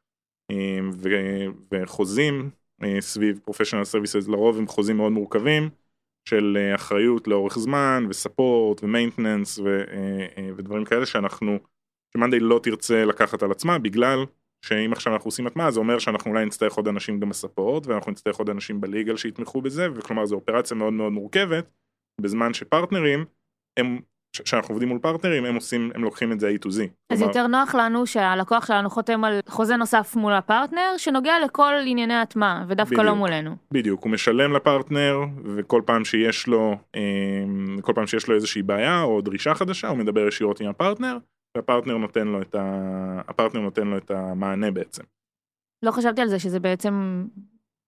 אמ, 0.51 0.91
ו- 0.95 1.49
וחוזים 1.73 2.51
אה, 2.83 3.01
סביב 3.01 3.41
professional 3.45 3.85
services 3.85 4.29
לרוב 4.29 4.59
הם 4.59 4.67
חוזים 4.67 4.97
מאוד 4.97 5.13
מורכבים 5.13 5.71
של 6.29 6.57
אה, 6.61 6.75
אחריות 6.75 7.29
לאורך 7.29 7.59
זמן 7.59 8.07
ו 8.09 8.18
support 8.18 8.85
ו 8.85 8.91
maintenance 8.91 9.59
אה, 9.59 9.65
אה, 10.37 10.51
ודברים 10.57 10.85
כאלה 10.85 11.07
שאנחנו, 11.07 11.59
שמאנדיי 12.13 12.41
לא 12.41 12.61
תרצה 12.63 13.05
לקחת 13.05 13.43
על 13.43 13.51
עצמה 13.51 13.79
בגלל 13.79 14.25
שאם 14.65 14.93
עכשיו 14.93 15.13
אנחנו 15.13 15.29
עושים 15.29 15.47
הטמעה 15.47 15.71
זה 15.71 15.81
אומר 15.81 15.99
שאנחנו 15.99 16.31
אולי 16.31 16.45
נצטרך 16.47 16.75
עוד 16.75 16.89
אנשים 16.89 17.21
גם 17.21 17.29
ב 17.29 17.36
support 17.36 17.87
ואנחנו 17.87 18.13
נצטרך 18.13 18.37
עוד 18.37 18.51
אנשים 18.51 18.81
ב 18.81 18.87
legal 18.87 19.17
שיתמכו 19.17 19.63
בזה 19.63 19.89
וכלומר 19.95 20.27
זו 20.27 20.35
אופרציה 20.35 20.77
מאוד 20.77 20.93
מאוד 20.93 21.13
מורכבת 21.13 21.71
בזמן 22.21 22.55
שפרטנרים 22.55 23.25
הם 23.77 24.01
כשאנחנו 24.45 24.73
עובדים 24.73 24.89
מול 24.89 24.99
פרטנרים 24.99 25.45
הם 25.45 25.55
עושים 25.55 25.91
הם 25.95 26.05
לוקחים 26.05 26.33
את 26.33 26.41
זה 26.41 26.53
A 26.57 26.65
to 26.65 26.69
Z. 26.69 26.71
אז 27.11 27.19
כלומר, 27.19 27.27
יותר 27.27 27.47
נוח 27.47 27.75
לנו 27.75 28.07
שהלקוח 28.07 28.67
שלנו 28.67 28.91
חותם 28.91 29.25
על 29.25 29.41
חוזה 29.49 29.77
נוסף 29.77 30.17
מול 30.17 30.33
הפרטנר 30.33 30.95
שנוגע 30.97 31.35
לכל 31.45 31.73
ענייני 31.87 32.15
הטמעה 32.15 32.65
ודווקא 32.69 32.95
לא 32.95 33.03
בדיוק. 33.03 33.17
מולנו. 33.17 33.57
בדיוק 33.71 34.05
הוא 34.05 34.11
משלם 34.13 34.53
לפרטנר 34.53 35.19
וכל 35.45 35.83
פעם 35.87 36.05
שיש 36.05 36.47
לו 36.47 36.77
אמ, 36.97 37.81
כל 37.83 37.93
פעם 37.95 38.07
שיש 38.07 38.29
לו 38.29 38.35
איזושהי 38.35 38.63
בעיה 38.63 39.03
או 39.03 39.21
דרישה 39.21 39.55
חדשה 39.55 39.89
הוא 39.89 39.99
מדבר 39.99 40.29
ישירות 40.29 40.61
עם 40.61 40.69
הפרטנר 40.69 41.19
והפרטנר 41.57 41.97
נותן 41.97 42.29
לו 42.29 42.43
את 42.43 42.55
ה... 42.55 42.61
הפרטנר 43.29 43.61
נותן 43.61 43.87
לו 43.87 43.97
את 43.97 44.11
המענה 44.11 44.71
בעצם. 44.71 45.03
לא 45.85 45.91
חשבתי 45.91 46.21
על 46.21 46.29
זה 46.29 46.39
שזה 46.39 46.61
בעצם 46.61 47.25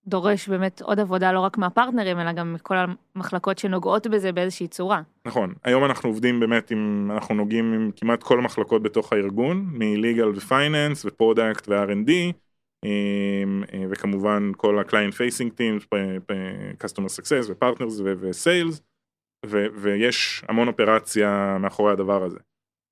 דורש 0.06 0.48
באמת 0.48 0.82
עוד 0.82 1.00
עבודה 1.00 1.32
לא 1.32 1.40
רק 1.40 1.58
מהפרטנרים 1.58 2.20
אלא 2.20 2.32
גם 2.32 2.52
מכל 2.52 2.74
המחלקות 3.14 3.58
שנוגעות 3.58 4.06
בזה 4.06 4.32
באיזושהי 4.32 4.68
צורה. 4.68 5.02
נכון 5.26 5.54
היום 5.64 5.84
אנחנו 5.84 6.08
עובדים 6.08 6.40
באמת 6.40 6.70
עם 6.70 7.10
אנחנו 7.14 7.34
נוגעים 7.34 7.72
עם 7.72 7.90
כמעט 7.96 8.22
כל 8.22 8.38
המחלקות 8.38 8.82
בתוך 8.82 9.12
הארגון 9.12 9.66
מ-legal 9.72 10.36
ו-finance 10.36 11.04
ו-product 11.04 11.64
ו-R&D 11.68 12.10
אה, 12.84 13.84
וכמובן 13.90 14.50
כל 14.56 14.78
ה-client 14.78 15.12
facing 15.12 15.50
teams, 15.58 15.84
customer 16.84 17.08
success 17.08 17.50
ו-partners 17.50 18.02
ו-sales 18.04 18.80
ויש 19.74 20.44
המון 20.48 20.68
אופרציה 20.68 21.56
מאחורי 21.60 21.92
הדבר 21.92 22.22
הזה. 22.22 22.38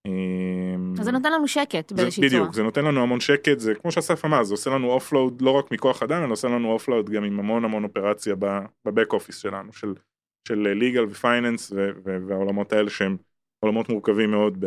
אמ, 0.07 0.95
אז 0.99 1.05
זה 1.05 1.13
נותן 1.13 1.33
לנו 1.33 1.49
שקט 1.49 1.93
באיזושהי 1.93 2.31
צורה. 2.31 2.43
בדיוק, 2.43 2.55
זה 2.55 2.63
נותן 2.63 2.85
לנו 2.85 3.03
המון 3.03 3.21
שקט, 3.21 3.59
זה 3.59 3.75
כמו 3.75 3.93
שאסף 3.93 4.25
אמר, 4.25 4.45
זה 4.45 4.55
עושה 4.55 4.71
לנו 4.71 4.91
offload 4.91 5.43
לא 5.43 5.51
רק 5.51 5.71
מכוח 5.71 6.03
אדם, 6.03 6.23
אלא 6.25 6.33
עושה 6.33 6.49
לנו 6.49 6.73
offload 6.73 7.11
גם 7.11 7.25
עם 7.25 7.39
המון 7.39 7.65
המון 7.65 7.85
אופרציה 7.85 8.35
ב 8.85 8.90
back 8.90 9.13
office 9.13 9.37
שלנו, 9.39 9.73
של, 9.73 9.95
של 10.49 10.59
legal 10.59 11.05
ו 11.05 11.13
finance 11.13 11.73
והעולמות 12.05 12.73
האלה 12.73 12.91
שהם 12.91 13.17
עולמות 13.61 13.89
מורכבים 13.89 14.31
מאוד 14.31 14.65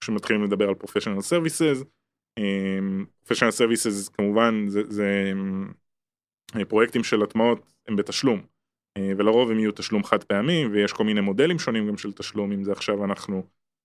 כשמתחילים 0.00 0.44
לדבר 0.44 0.68
על 0.68 0.74
professional 0.74 1.20
services. 1.20 1.84
professional 3.24 3.50
services 3.50 4.08
כמובן 4.08 4.68
זה, 4.68 4.82
זה 4.88 5.32
אה, 6.56 6.64
פרויקטים 6.64 7.04
של 7.04 7.22
הטמעות 7.22 7.72
הם 7.88 7.96
בתשלום. 7.96 8.40
אה, 8.96 9.12
ולרוב 9.18 9.50
הם 9.50 9.58
יהיו 9.58 9.72
תשלום 9.72 10.04
חד 10.04 10.24
פעמי 10.24 10.66
ויש 10.66 10.92
כל 10.92 11.04
מיני 11.04 11.20
מודלים 11.20 11.58
שונים 11.58 11.88
גם 11.88 11.96
של 11.96 12.12
תשלום 12.12 12.52
אם 12.52 12.64
זה 12.64 12.72
עכשיו 12.72 13.04
אנחנו 13.04 13.42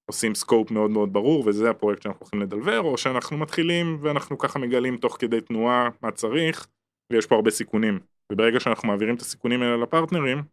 עושים 0.09 0.35
סקופ 0.35 0.71
מאוד 0.71 0.91
מאוד 0.91 1.13
ברור 1.13 1.43
וזה 1.47 1.69
הפרויקט 1.69 2.01
שאנחנו 2.01 2.19
הולכים 2.21 2.41
לדלבר 2.41 2.79
או 2.79 2.97
שאנחנו 2.97 3.37
מתחילים 3.37 3.97
ואנחנו 4.01 4.37
ככה 4.37 4.59
מגלים 4.59 4.97
תוך 4.97 5.17
כדי 5.19 5.41
תנועה 5.41 5.89
מה 6.01 6.11
צריך 6.11 6.67
ויש 7.11 7.25
פה 7.25 7.35
הרבה 7.35 7.51
סיכונים 7.51 7.99
וברגע 8.31 8.59
שאנחנו 8.59 8.87
מעבירים 8.87 9.15
את 9.15 9.21
הסיכונים 9.21 9.61
האלה 9.61 9.77
לפרטנרים 9.77 10.43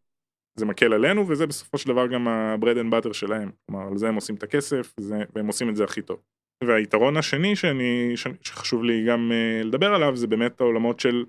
זה 0.58 0.66
מקל 0.66 0.92
עלינו 0.92 1.28
וזה 1.28 1.46
בסופו 1.46 1.78
של 1.78 1.88
דבר 1.88 2.06
גם 2.06 2.28
ה-bread 2.28 2.76
and 2.76 2.92
butter 2.92 3.12
שלהם 3.12 3.50
כלומר 3.66 3.88
על 3.88 3.96
זה 3.96 4.08
הם 4.08 4.14
עושים 4.14 4.34
את 4.34 4.42
הכסף 4.42 4.94
זה, 5.00 5.24
והם 5.34 5.46
עושים 5.46 5.68
את 5.68 5.76
זה 5.76 5.84
הכי 5.84 6.02
טוב. 6.02 6.22
והיתרון 6.64 7.16
השני 7.16 7.56
שאני, 7.56 8.12
שחשוב 8.42 8.84
לי 8.84 9.04
גם 9.08 9.32
uh, 9.32 9.66
לדבר 9.66 9.94
עליו 9.94 10.16
זה 10.16 10.26
באמת 10.26 10.60
העולמות 10.60 11.00
של 11.00 11.24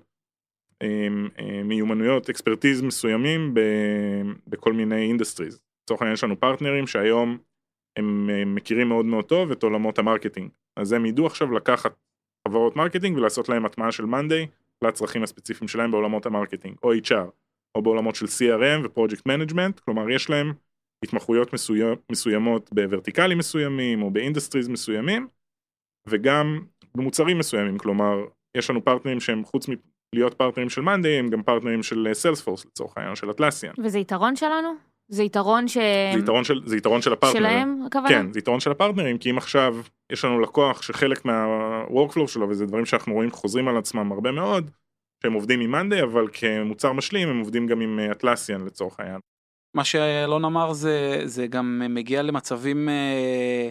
um, 0.84 0.86
uh, 1.38 1.42
מיומנויות 1.64 2.30
אקספרטיז 2.30 2.82
מסוימים 2.82 3.54
בכל 4.46 4.72
מיני 4.72 5.08
industries. 5.08 5.60
לצורך 5.84 6.02
העניין 6.02 6.14
יש 6.14 6.24
לנו 6.24 6.40
פרטנרים 6.40 6.86
שהיום 6.86 7.38
הם 7.98 8.30
אה, 8.30 8.44
מכירים 8.44 8.88
מאוד 8.88 9.04
מאוד 9.04 9.24
טוב 9.24 9.50
את 9.50 9.62
עולמות 9.62 9.98
המרקטינג. 9.98 10.50
אז 10.76 10.92
הם 10.92 11.06
ידעו 11.06 11.26
עכשיו 11.26 11.52
לקחת 11.52 11.94
חברות 12.48 12.76
מרקטינג 12.76 13.16
ולעשות 13.16 13.48
להם 13.48 13.66
הטמעה 13.66 13.92
של 13.92 14.04
מאנדיי 14.04 14.46
לצרכים 14.84 15.22
הספציפיים 15.22 15.68
שלהם 15.68 15.90
בעולמות 15.90 16.26
המרקטינג, 16.26 16.76
או 16.82 16.94
HR, 16.94 17.30
או 17.74 17.82
בעולמות 17.82 18.14
של 18.14 18.26
CRM 18.26 18.86
ו-Project 18.86 19.22
Management, 19.28 19.80
כלומר 19.84 20.10
יש 20.10 20.30
להם 20.30 20.52
התמחויות 21.04 21.52
מסוים, 21.52 21.94
מסוימות 22.12 22.70
בוורטיקלים 22.72 23.38
מסוימים 23.38 24.02
או 24.02 24.10
ב 24.10 24.15
industries 24.15 24.68
מסוימים, 24.68 25.28
וגם 26.08 26.60
במוצרים 26.94 27.38
מסוימים, 27.38 27.78
כלומר 27.78 28.24
יש 28.56 28.70
לנו 28.70 28.84
פרטנרים 28.84 29.20
שהם 29.20 29.44
חוץ 29.44 29.66
מלהיות 30.14 30.34
פרטנרים 30.34 30.70
של 30.70 30.80
מאנדיי, 30.80 31.18
הם 31.18 31.28
גם 31.28 31.42
פרטנרים 31.42 31.82
של 31.82 32.08
סיילספורס 32.12 32.66
לצורך 32.66 32.96
העניין, 32.96 33.16
של 33.16 33.30
אטלסיאן. 33.30 33.72
וזה 33.84 33.98
יתרון 33.98 34.36
שלנו? 34.36 34.87
זה 35.08 35.22
יתרון 35.22 35.68
ש... 35.68 35.78
זה 36.12 36.18
יתרון 36.18 36.44
של, 36.44 36.60
זה 36.64 36.76
יתרון 36.76 37.02
של 37.02 37.12
הפרטנרים. 37.12 37.42
שלהם 37.42 37.82
הכוונה? 37.86 38.08
כן, 38.08 38.32
זה 38.32 38.38
יתרון 38.38 38.60
של 38.60 38.70
הפרטנרים, 38.70 39.18
כי 39.18 39.30
אם 39.30 39.38
עכשיו 39.38 39.76
יש 40.12 40.24
לנו 40.24 40.40
לקוח 40.40 40.82
שחלק 40.82 41.24
מה-workflow 41.24 42.26
שלו, 42.26 42.48
וזה 42.48 42.66
דברים 42.66 42.86
שאנחנו 42.86 43.14
רואים 43.14 43.30
חוזרים 43.30 43.68
על 43.68 43.76
עצמם 43.76 44.12
הרבה 44.12 44.32
מאוד, 44.32 44.70
שהם 45.22 45.32
עובדים 45.32 45.60
עם 45.60 45.70
מאנדיי, 45.70 46.02
אבל 46.02 46.28
כמוצר 46.32 46.92
משלים 46.92 47.28
הם 47.28 47.38
עובדים 47.38 47.66
גם 47.66 47.80
עם 47.80 48.00
אטלסיאן 48.10 48.64
לצורך 48.64 49.00
העניין. 49.00 49.20
מה 49.76 49.84
שאלון 49.84 50.44
אמר 50.44 50.72
זה 50.72 51.22
זה 51.24 51.46
גם 51.46 51.82
מגיע 51.94 52.22
למצבים 52.22 52.88
אה, 52.88 53.68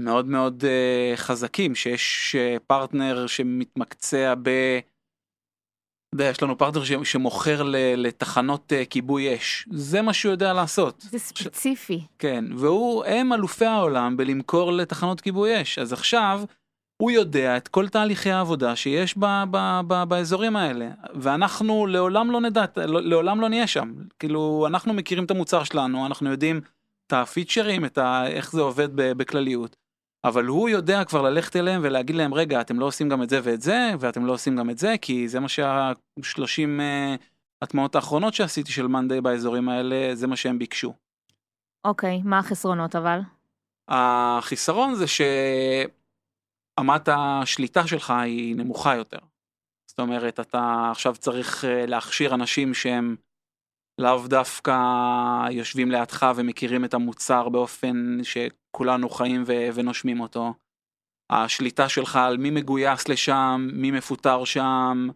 מאוד 0.00 0.26
מאוד 0.26 0.64
אה, 0.64 1.12
חזקים 1.16 1.74
שיש 1.74 2.36
אה, 2.38 2.56
פרטנר 2.66 3.26
שמתמקצע 3.26 4.34
ב... 4.42 4.50
יודע, 6.14 6.30
יש 6.30 6.42
לנו 6.42 6.58
פרטנר 6.58 6.84
ש- 6.84 6.92
שמוכר 7.04 7.62
לתחנות 7.96 8.72
אה, 8.72 8.84
כיבוי 8.84 9.36
אש. 9.36 9.66
זה 9.72 10.02
מה 10.02 10.12
שהוא 10.12 10.32
יודע 10.32 10.52
לעשות. 10.52 11.06
זה 11.10 11.18
ספציפי. 11.18 12.00
כן 12.18 12.44
והוא 12.56 13.04
הם 13.04 13.32
אלופי 13.32 13.64
העולם 13.66 14.16
בלמכור 14.16 14.72
לתחנות 14.72 15.20
כיבוי 15.20 15.62
אש. 15.62 15.78
אז 15.78 15.92
עכשיו 15.92 16.40
הוא 16.96 17.10
יודע 17.10 17.56
את 17.56 17.68
כל 17.68 17.88
תהליכי 17.88 18.30
העבודה 18.30 18.76
שיש 18.76 19.14
ב, 19.18 19.24
ב, 19.50 19.80
ב, 19.86 20.04
באזורים 20.08 20.56
האלה. 20.56 20.88
ואנחנו 21.14 21.86
לעולם 21.86 22.30
לא 22.30 22.40
נדע 22.40 22.64
לא- 22.86 23.00
לעולם 23.02 23.40
לא 23.40 23.48
נהיה 23.48 23.66
שם. 23.66 23.92
כאילו 24.18 24.64
אנחנו 24.68 24.92
מכירים 24.94 25.24
את 25.24 25.30
המוצר 25.30 25.64
שלנו 25.64 26.06
אנחנו 26.06 26.30
יודעים 26.30 26.60
את 27.06 27.12
הפיצ'רים 27.12 27.84
את 27.84 27.98
ה, 27.98 28.26
איך 28.26 28.52
זה 28.52 28.60
עובד 28.60 28.88
בכלליות. 28.94 29.76
אבל 30.24 30.44
הוא 30.44 30.68
יודע 30.68 31.04
כבר 31.04 31.22
ללכת 31.22 31.56
אליהם 31.56 31.80
ולהגיד 31.84 32.16
להם 32.16 32.34
רגע 32.34 32.60
אתם 32.60 32.80
לא 32.80 32.86
עושים 32.86 33.08
גם 33.08 33.22
את 33.22 33.30
זה 33.30 33.40
ואת 33.42 33.62
זה 33.62 33.90
ואתם 34.00 34.26
לא 34.26 34.32
עושים 34.32 34.56
גם 34.56 34.70
את 34.70 34.78
זה 34.78 34.94
כי 35.02 35.28
זה 35.28 35.40
מה 35.40 35.48
שהשלושים 35.48 36.80
uh, 36.80 37.22
הטמעות 37.62 37.94
האחרונות 37.94 38.34
שעשיתי 38.34 38.72
של 38.72 38.86
מאנדיי 38.86 39.20
באזורים 39.20 39.68
האלה 39.68 40.14
זה 40.14 40.26
מה 40.26 40.36
שהם 40.36 40.58
ביקשו. 40.58 40.94
אוקיי, 41.84 42.22
מה 42.24 42.38
החסרונות 42.38 42.96
אבל? 42.96 43.20
החיסרון 43.88 44.94
זה 44.94 45.04
שאמת 45.06 47.08
השליטה 47.08 47.86
שלך 47.86 48.10
היא 48.10 48.56
נמוכה 48.56 48.94
יותר. 48.94 49.18
זאת 49.90 50.00
אומרת, 50.00 50.40
אתה 50.40 50.88
עכשיו 50.90 51.16
צריך 51.16 51.64
אה, 51.64 51.86
להכשיר 51.86 52.34
אנשים 52.34 52.74
שהם 52.74 53.16
לאו 53.98 54.28
דווקא 54.28 54.76
יושבים 55.50 55.90
לידך 55.90 56.26
ומכירים 56.36 56.84
את 56.84 56.94
המוצר 56.94 57.48
באופן 57.48 58.18
שכולנו 58.74 59.08
חיים 59.08 59.42
ו- 59.46 59.68
ונושמים 59.74 60.20
אותו. 60.20 60.54
השליטה 61.30 61.88
שלך 61.88 62.16
על 62.16 62.36
מי 62.36 62.50
מגויס 62.50 63.08
לשם, 63.08 63.68
מי 63.72 63.90
מפוטר 63.90 64.44
שם, 64.44 65.08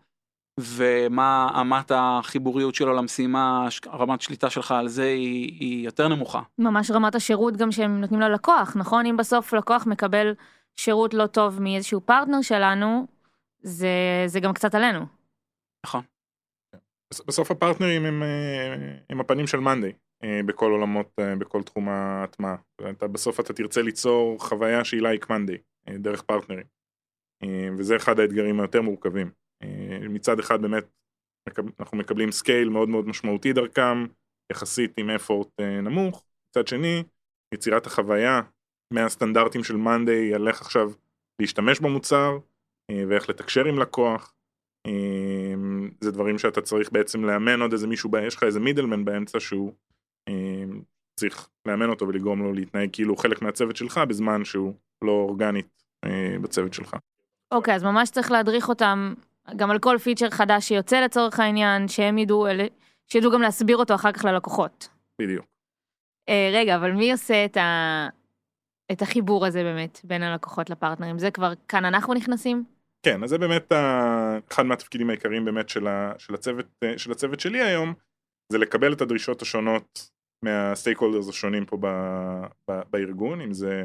ומה, 0.60 1.48
אמת 1.60 1.92
החיבוריות 1.94 2.74
שלו 2.74 2.92
למשימה, 2.94 3.66
ש- 3.70 3.80
רמת 3.86 4.20
שליטה 4.20 4.50
שלך 4.50 4.72
על 4.72 4.88
זה 4.88 5.04
היא, 5.04 5.52
היא 5.60 5.84
יותר 5.84 6.08
נמוכה. 6.08 6.40
ממש 6.58 6.90
רמת 6.90 7.14
השירות 7.14 7.56
גם 7.56 7.72
שהם 7.72 8.00
נותנים 8.00 8.20
ללקוח, 8.20 8.76
נכון? 8.76 9.06
אם 9.06 9.16
בסוף 9.16 9.54
לקוח 9.54 9.86
מקבל 9.86 10.34
שירות 10.76 11.14
לא 11.14 11.26
טוב 11.26 11.62
מאיזשהו 11.62 12.00
פרטנר 12.00 12.42
שלנו, 12.42 13.06
זה, 13.62 13.88
זה 14.26 14.40
גם 14.40 14.52
קצת 14.52 14.74
עלינו. 14.74 15.00
נכון. 15.86 16.02
בס- 17.12 17.20
בסוף 17.26 17.50
הפרטנרים 17.50 18.04
הם, 18.04 18.22
אה, 18.22 18.96
הם 19.10 19.20
הפנים 19.20 19.46
של 19.46 19.58
מאנדיי 19.60 19.92
בכל 20.46 20.70
עולמות, 20.70 21.10
אה, 21.20 21.36
בכל 21.36 21.62
תחום 21.62 21.88
ההטמעה. 21.88 22.56
אתה, 22.90 23.08
בסוף 23.08 23.40
אתה 23.40 23.52
תרצה 23.52 23.82
ליצור 23.82 24.38
חוויה 24.40 24.84
שהיא 24.84 25.02
like 25.02 25.30
מאנדיי 25.30 25.58
דרך 25.88 26.22
פרטנרים. 26.22 26.66
אה, 27.42 27.68
וזה 27.78 27.96
אחד 27.96 28.20
האתגרים 28.20 28.60
היותר 28.60 28.82
מורכבים. 28.82 29.30
אה, 29.62 30.08
מצד 30.08 30.38
אחד 30.38 30.62
באמת 30.62 30.84
אנחנו 31.80 31.98
מקבלים 31.98 32.32
scale 32.32 32.68
מאוד 32.68 32.88
מאוד 32.88 33.08
משמעותי 33.08 33.52
דרכם, 33.52 34.06
יחסית 34.52 34.98
עם 34.98 35.10
effort 35.10 35.60
נמוך. 35.60 36.24
מצד 36.50 36.68
שני, 36.68 37.02
יצירת 37.54 37.86
החוויה 37.86 38.40
מהסטנדרטים 38.92 39.64
של 39.64 39.76
Monday 39.76 40.34
על 40.34 40.48
איך 40.48 40.60
עכשיו 40.60 40.92
להשתמש 41.40 41.80
במוצר 41.80 42.38
אה, 42.90 43.04
ואיך 43.08 43.28
לתקשר 43.28 43.64
עם 43.64 43.78
לקוח. 43.78 44.34
אה, 44.86 45.54
זה 46.00 46.10
דברים 46.10 46.38
שאתה 46.38 46.60
צריך 46.60 46.92
בעצם 46.92 47.24
לאמן 47.24 47.60
עוד 47.60 47.72
איזה 47.72 47.86
מישהו, 47.86 48.10
יש 48.26 48.36
לך 48.36 48.42
איזה 48.42 48.60
middleman 48.60 49.04
באמצע 49.04 49.40
שהוא 49.40 49.72
אה, 49.72 49.74
צריך 51.18 51.48
לאמן 51.66 51.88
אותו 51.88 52.08
ולגרום 52.08 52.42
לו 52.42 52.52
להתנהג 52.52 52.88
כאילו 52.92 53.10
הוא 53.14 53.18
חלק 53.18 53.42
מהצוות 53.42 53.76
שלך 53.76 54.00
בזמן 54.08 54.44
שהוא 54.44 54.74
לא 55.04 55.12
אורגנית 55.12 55.84
אה, 56.04 56.36
בצוות 56.42 56.74
שלך. 56.74 56.96
אוקיי, 57.54 57.74
אז 57.74 57.84
ממש 57.84 58.10
צריך 58.10 58.30
להדריך 58.30 58.68
אותם 58.68 59.14
גם 59.56 59.70
על 59.70 59.78
כל 59.78 59.98
פיצ'ר 59.98 60.30
חדש 60.30 60.68
שיוצא 60.68 61.00
לצורך 61.00 61.40
העניין, 61.40 61.88
שהם 61.88 62.18
ידעו, 62.18 62.46
שידעו 63.06 63.30
גם 63.30 63.42
להסביר 63.42 63.76
אותו 63.76 63.94
אחר 63.94 64.12
כך 64.12 64.24
ללקוחות. 64.24 64.88
בדיוק. 65.22 65.46
אה, 66.28 66.50
רגע, 66.54 66.76
אבל 66.76 66.92
מי 66.92 67.12
עושה 67.12 67.44
את, 67.44 67.56
ה... 67.56 68.08
את 68.92 69.02
החיבור 69.02 69.46
הזה 69.46 69.62
באמת 69.62 70.00
בין 70.04 70.22
הלקוחות 70.22 70.70
לפרטנרים? 70.70 71.18
זה 71.18 71.30
כבר 71.30 71.52
כאן 71.68 71.84
אנחנו 71.84 72.14
נכנסים? 72.14 72.64
כן, 73.02 73.24
אז 73.24 73.30
זה 73.30 73.38
באמת 73.38 73.72
ה- 73.72 74.38
אחד 74.52 74.62
מהתפקידים 74.62 75.10
העיקריים 75.10 75.44
באמת 75.44 75.68
של, 75.68 75.86
ה, 75.86 76.12
של, 76.18 76.34
הצוות, 76.34 76.66
אה, 76.84 76.98
של 76.98 77.12
הצוות 77.12 77.40
שלי 77.40 77.62
היום, 77.62 77.94
זה 78.52 78.58
לקבל 78.58 78.92
את 78.92 79.00
הדרישות 79.00 79.42
השונות 79.42 80.10
מה 80.44 80.98
stakeholders 80.98 81.28
השונים 81.28 81.66
פה 81.66 81.76
ב, 81.80 81.86
ב, 82.70 82.80
בארגון, 82.90 83.40
אם 83.40 83.52
זה 83.52 83.84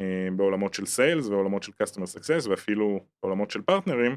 אה, 0.00 0.28
בעולמות 0.36 0.74
של 0.74 0.86
sales 0.86 1.26
ועולמות 1.26 1.62
של 1.62 1.72
customer 1.82 2.18
success 2.18 2.48
ואפילו 2.50 3.00
בעולמות 3.22 3.50
של 3.50 3.62
פרטנרים 3.62 4.16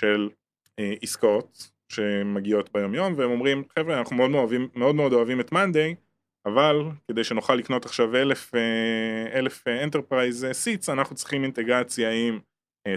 של 0.00 0.30
אה, 0.78 0.94
עסקאות 1.02 1.72
שמגיעות 1.92 2.72
ביום 2.72 2.94
יום 2.94 3.14
והם 3.16 3.30
אומרים 3.30 3.64
חבר'ה 3.78 3.98
אנחנו 3.98 4.16
מאוד 4.16 4.30
מאוד 4.30 4.40
אוהבים, 4.40 4.68
מאוד 4.74 4.94
מאוד 4.94 5.12
אוהבים 5.12 5.40
את 5.40 5.52
Monday 5.52 5.94
אבל 6.46 6.76
כדי 7.08 7.24
שנוכל 7.24 7.54
לקנות 7.54 7.84
עכשיו 7.84 8.16
אלף, 8.16 8.54
אה, 8.54 9.38
אלף 9.38 9.68
enterprise 9.68 10.46
seats 10.52 10.88
אנחנו 10.88 11.16
צריכים 11.16 11.42
אינטגרציה 11.42 12.10
עם 12.10 12.38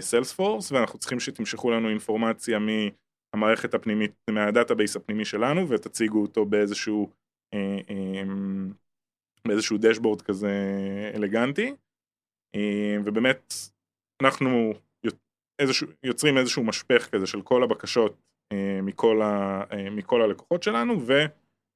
Salesforce 0.00 0.72
ואנחנו 0.72 0.98
צריכים 0.98 1.20
שתמשכו 1.20 1.70
לנו 1.70 1.88
אינפורמציה 1.88 2.58
מהמערכת 2.58 3.74
הפנימית, 3.74 4.12
מה 4.30 4.43
database 4.43 4.96
הפנימי 4.96 5.24
שלנו 5.24 5.68
ותציגו 5.68 6.22
אותו 6.22 6.44
באיזשהו 6.44 7.10
באיזשהו 9.46 9.78
dashboard 9.80 10.22
כזה 10.22 10.52
אלגנטי 11.14 11.74
ובאמת 13.04 13.54
אנחנו 14.22 14.72
איזשהו, 15.58 15.86
יוצרים 16.02 16.38
איזשהו 16.38 16.64
משפך 16.64 17.08
כזה 17.12 17.26
של 17.26 17.42
כל 17.42 17.62
הבקשות 17.62 18.16
אה, 18.52 18.80
מכל, 18.82 19.22
ה, 19.22 19.62
אה, 19.72 19.90
מכל 19.90 20.22
הלקוחות 20.22 20.62
שלנו 20.62 20.94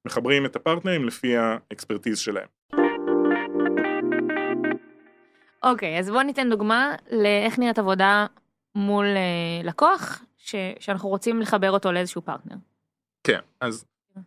ומחברים 0.05 0.45
את 0.45 0.55
הפרטנרים 0.55 1.05
לפי 1.05 1.37
ה 1.37 1.45
expertise 1.45 2.19
שלהם. 2.19 2.47
אוקיי, 5.63 5.95
okay, 5.95 5.99
אז 5.99 6.09
בוא 6.09 6.23
ניתן 6.23 6.49
דוגמה 6.49 6.95
לאיך 7.11 7.59
נראית 7.59 7.79
עבודה 7.79 8.25
מול 8.75 9.05
לקוח 9.63 10.23
ש, 10.37 10.55
שאנחנו 10.79 11.09
רוצים 11.09 11.41
לחבר 11.41 11.71
אותו 11.71 11.91
לאיזשהו 11.91 12.21
פרטנר. 12.21 12.55
כן, 13.23 13.39
אז, 13.59 13.85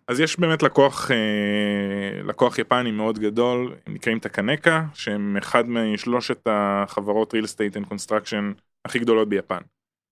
אז 0.08 0.20
יש 0.20 0.40
באמת 0.40 0.62
לקוח, 0.62 1.10
אה, 1.10 2.22
לקוח 2.22 2.58
יפני 2.58 2.90
מאוד 2.90 3.18
גדול, 3.18 3.74
הם 3.86 3.94
נקראים 3.94 4.18
Takenaka, 4.18 4.84
שהם 4.94 5.36
אחד 5.36 5.68
משלושת 5.68 6.46
החברות 6.46 7.34
real 7.34 7.46
estate 7.46 7.76
and 7.76 7.92
construction 7.92 8.60
הכי 8.84 8.98
גדולות 8.98 9.28
ביפן. 9.28 9.60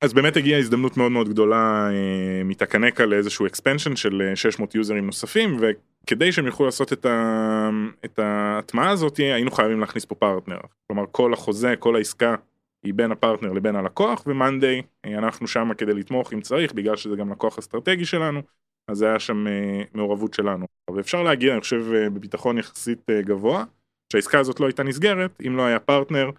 אז 0.00 0.12
באמת 0.12 0.36
הגיעה 0.36 0.58
הזדמנות 0.58 0.96
מאוד 0.96 1.12
מאוד 1.12 1.28
גדולה 1.28 1.88
אה, 1.90 2.44
מ 2.44 2.51
Takenaka 2.51 3.06
לאיזשהו 3.06 3.46
expansion 3.46 3.96
של 3.96 4.32
600 4.34 4.74
אה, 4.74 4.78
יוזרים 4.78 5.06
נוספים 5.06 5.56
וכדי 5.60 6.32
שהם 6.32 6.46
יוכלו 6.46 6.66
לעשות 6.66 6.92
את, 6.92 7.06
ה, 7.06 7.70
את 8.04 8.18
ההטמעה 8.18 8.90
הזאת 8.90 9.16
היינו 9.16 9.50
חייבים 9.50 9.80
להכניס 9.80 10.04
פה 10.04 10.14
פרטנר. 10.14 10.58
כלומר 10.86 11.04
כל 11.10 11.32
החוזה, 11.32 11.74
כל 11.78 11.96
העסקה 11.96 12.34
היא 12.82 12.94
בין 12.94 13.12
הפרטנר 13.12 13.52
לבין 13.52 13.76
הלקוח 13.76 14.22
ו 14.26 14.34
Monday 14.34 14.82
אנחנו 15.06 15.46
שם 15.46 15.70
כדי 15.78 15.94
לתמוך 15.94 16.32
אם 16.32 16.40
צריך 16.40 16.72
בגלל 16.72 16.96
שזה 16.96 17.16
גם 17.16 17.32
לקוח 17.32 17.58
אסטרטגי 17.58 18.04
שלנו 18.04 18.42
אז 18.88 19.02
היה 19.02 19.18
שם 19.18 19.46
אה, 19.46 19.82
מעורבות 19.94 20.34
שלנו. 20.34 20.66
ואפשר 20.94 21.22
להגיע 21.22 21.52
אני 21.52 21.60
חושב 21.60 21.92
אה, 21.94 22.10
בביטחון 22.10 22.58
יחסית 22.58 23.10
אה, 23.10 23.22
גבוה 23.22 23.64
שהעסקה 24.12 24.38
הזאת 24.38 24.60
לא 24.60 24.66
הייתה 24.66 24.82
נסגרת 24.82 25.30
אם 25.46 25.56
לא 25.56 25.62
היה 25.62 25.78
פרטנר 25.78 26.30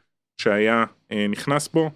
שהיה 0.41 0.85
אה, 1.11 1.25
נכנס 1.29 1.67
פה 1.67 1.89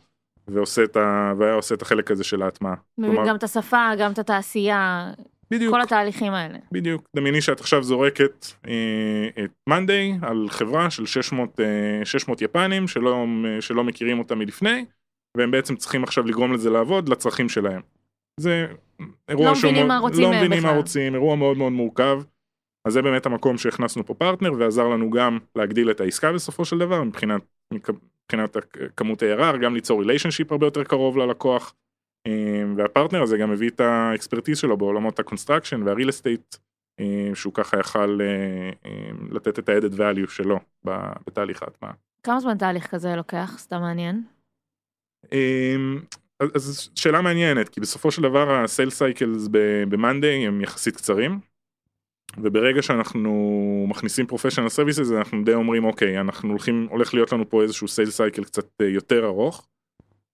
ועושה 0.48 0.84
את, 0.84 0.98
ה... 0.98 1.34
והיה 1.38 1.54
עושה 1.54 1.76
את 1.76 1.82
החלק 1.82 2.12
הזה 2.12 2.24
של 2.24 2.42
ההטמעה. 2.42 2.76
מבין 2.98 3.12
כלומר... 3.12 3.30
גם 3.30 3.36
את 3.36 3.44
השפה, 3.44 3.90
גם 4.00 4.12
את 4.12 4.20
התעשייה, 4.20 5.12
בדיוק, 5.52 5.74
כל 5.74 5.82
התהליכים 5.82 6.34
האלה. 6.34 6.58
בדיוק, 6.72 7.04
דמייני 7.16 7.42
שאת 7.42 7.60
עכשיו 7.60 7.84
זורקת 7.84 8.46
אה, 8.68 9.44
את 9.44 9.52
מאנדיי 9.70 10.14
על 10.22 10.46
חברה 10.50 10.90
של 10.90 11.06
600, 11.06 11.60
אה, 11.60 12.06
600 12.06 12.42
יפנים 12.42 12.88
שלא, 12.88 13.26
שלא 13.60 13.84
מכירים 13.84 14.20
אותה 14.20 14.36
מלפני, 14.36 14.86
והם 15.38 15.52
בעצם 15.52 15.76
צריכים 15.76 16.04
עכשיו 16.04 16.28
לגרום 16.28 16.54
לזה 16.54 16.70
לעבוד 16.70 17.10
לצרכים 17.10 17.50
שלהם. 17.50 17.82
זה 18.40 18.68
אירוע 19.30 19.46
לא 19.46 19.54
מבינים 19.58 19.88
מה 19.88 19.98
רוצים 19.98 20.24
לא 20.24 20.32
מבינים 20.38 20.64
מה 20.64 20.76
רוצים, 20.76 21.16
אירוע 21.16 21.36
מאוד 21.36 21.58
מאוד 21.58 21.72
מורכב. 21.72 22.22
אז 22.86 22.94
זה 22.94 23.02
באמת 23.02 23.26
המקום 23.26 23.58
שהכנסנו 23.58 24.06
פה 24.06 24.14
פרטנר 24.14 24.54
ועזר 24.58 24.88
לנו 24.88 25.10
גם 25.10 25.38
להגדיל 25.56 25.92
את 25.92 26.02
העסקה 26.02 26.34
בסופו 26.34 26.66
של 26.66 26.78
דבר 26.78 27.04
מבחינת 27.04 27.42
מבחינת 27.74 28.58
כמות 28.98 29.24
ARR, 29.24 29.58
גם 29.58 29.76
ליצור 29.76 30.00
relationship 30.00 30.52
הרבה 30.52 30.66
יותר 30.68 30.84
קרוב 30.84 31.18
ללקוח, 31.18 31.74
אה, 32.28 32.64
והפרטנר 32.76 33.22
הזה 33.22 33.38
גם 33.38 33.52
הביא 33.52 33.70
את 33.70 33.80
ה 33.80 33.88
expertise 33.88 34.58
שלו 34.58 34.78
בעולמות 34.78 35.20
ה 35.20 35.25
construction 35.25 35.84
וה 35.84 35.93
real 35.93 36.10
estate, 36.10 36.56
אה, 37.00 37.30
שהוא 37.34 37.54
ככה 37.54 37.80
יכל 37.80 38.20
אה, 38.22 38.72
לתת 39.32 39.60
את 39.60 39.70
ה-added 39.70 39.94
value 39.98 40.30
שלו 40.30 40.60
בתהליך 41.28 41.64
ההטמעה. 41.64 41.94
כמה 42.24 42.40
זמן 42.40 42.58
תהליך 42.58 42.88
כזה 42.88 43.16
לוקח? 43.16 43.56
סתם 43.58 43.82
מעניין. 43.82 44.24
אז 46.56 46.90
שאלה 46.96 47.22
מעניינת, 47.22 47.70
כי 47.70 47.80
בסופו 47.80 48.12
של 48.12 48.22
דבר 48.22 48.52
ה-sales 48.52 48.92
cycles 48.92 49.50
ב-Monday 49.52 50.48
הם 50.48 50.62
יחסית 50.62 50.96
קצרים. 50.96 51.40
וברגע 52.38 52.82
שאנחנו 52.82 53.86
מכניסים 53.90 54.28
professional 54.28 54.70
services 54.70 55.12
אנחנו 55.12 55.44
די 55.44 55.54
אומרים 55.54 55.86
אוקיי 55.86 56.20
אנחנו 56.20 56.50
הולכים 56.50 56.88
הולך 56.90 57.14
להיות 57.14 57.32
לנו 57.32 57.50
פה 57.50 57.62
איזשהו 57.64 57.88
sale 57.88 58.10
cycle 58.10 58.44
קצת 58.44 58.66
אה, 58.82 58.88
יותר 58.88 59.26
ארוך. 59.26 59.68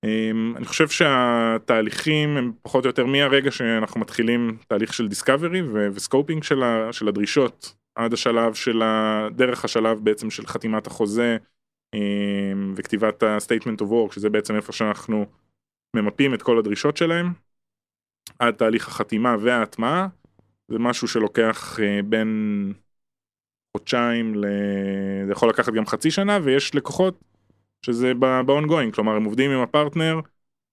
אמ, 0.04 0.54
אני 0.58 0.66
חושב 0.66 0.88
שהתהליכים 0.88 2.38
הם 2.38 2.52
פחות 2.62 2.86
או 2.86 2.90
יותר 2.90 3.06
מהרגע 3.06 3.52
שאנחנו 3.52 4.00
מתחילים 4.00 4.58
תהליך 4.68 4.94
של 4.94 5.08
discovery 5.08 5.62
ו 5.94 6.00
scoping 6.00 6.44
של, 6.44 6.62
של 6.92 7.08
הדרישות 7.08 7.76
עד 7.96 8.14
השלב 8.14 8.54
של 8.54 8.82
דרך 9.32 9.66
השלב 9.66 10.00
בעצם 10.04 10.30
של 10.30 10.48
חתימת 10.48 10.88
החוזה 10.88 11.38
אמ, 11.94 12.74
וכתיבת 12.76 13.24
ה-statement 13.24 13.82
of 13.82 13.86
work 13.86 14.14
שזה 14.14 14.30
בעצם 14.30 14.56
איפה 14.56 14.74
שאנחנו 14.74 15.26
ממפים 15.96 16.34
את 16.34 16.42
כל 16.42 16.60
הדרישות 16.60 16.98
שלהם 16.98 17.34
עד 18.40 18.54
תהליך 18.54 18.88
החתימה 18.88 19.36
וההטמעה 19.40 20.08
זה 20.68 20.80
משהו 20.80 21.08
שלוקח 21.08 21.80
אה, 21.80 22.00
בין 22.06 22.74
חודשיים, 23.78 24.36
ל... 24.36 24.46
זה 25.26 25.32
יכול 25.32 25.50
לקחת 25.50 25.74
גם 25.74 25.86
חצי 25.86 26.12
שנה 26.12 26.40
ויש 26.44 26.76
לקוחות 26.76 27.20
שזה 27.86 28.14
ב-ongoing, 28.20 28.92
כלומר 28.94 29.16
הם 29.16 29.24
עובדים 29.24 29.52
עם 29.52 29.60
הפרטנר 29.60 30.20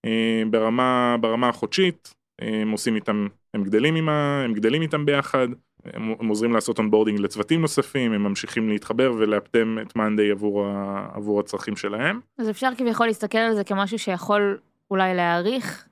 אה, 0.07 0.43
ברמה, 0.51 1.17
ברמה 1.21 1.49
החודשית, 1.49 2.15
הם 2.41 2.71
עושים 2.71 2.95
איתם, 2.95 3.27
הם 3.55 3.65
גדלים, 3.65 3.97
עם 3.97 4.09
ה, 4.09 4.43
הם 4.45 4.53
גדלים 4.53 4.83
איתם 4.83 5.07
ביחד, 5.07 5.49
הם, 5.85 6.15
הם 6.21 6.29
עוזרים 6.29 6.53
לעשות 6.53 6.79
onboarding 6.79 7.21
לצוותים 7.21 7.61
נוספים, 7.61 8.13
הם 8.13 8.23
ממשיכים 8.23 8.69
להתחבר 8.69 9.13
ולאפטם 9.19 9.79
את 9.83 9.97
Monday 9.97 10.31
עבור, 10.31 10.67
עבור 11.13 11.41
הצרכים 11.41 11.77
שלהם. 11.77 12.21
אז 12.39 12.51
אפשר 12.51 12.71
כביכול 12.79 13.07
להסתכל 13.07 13.39
על 13.39 13.55
זה 13.55 13.65
כמשהו 13.65 13.99
שיכול 13.99 14.59
אולי 14.92 15.14
להאריך 15.14 15.88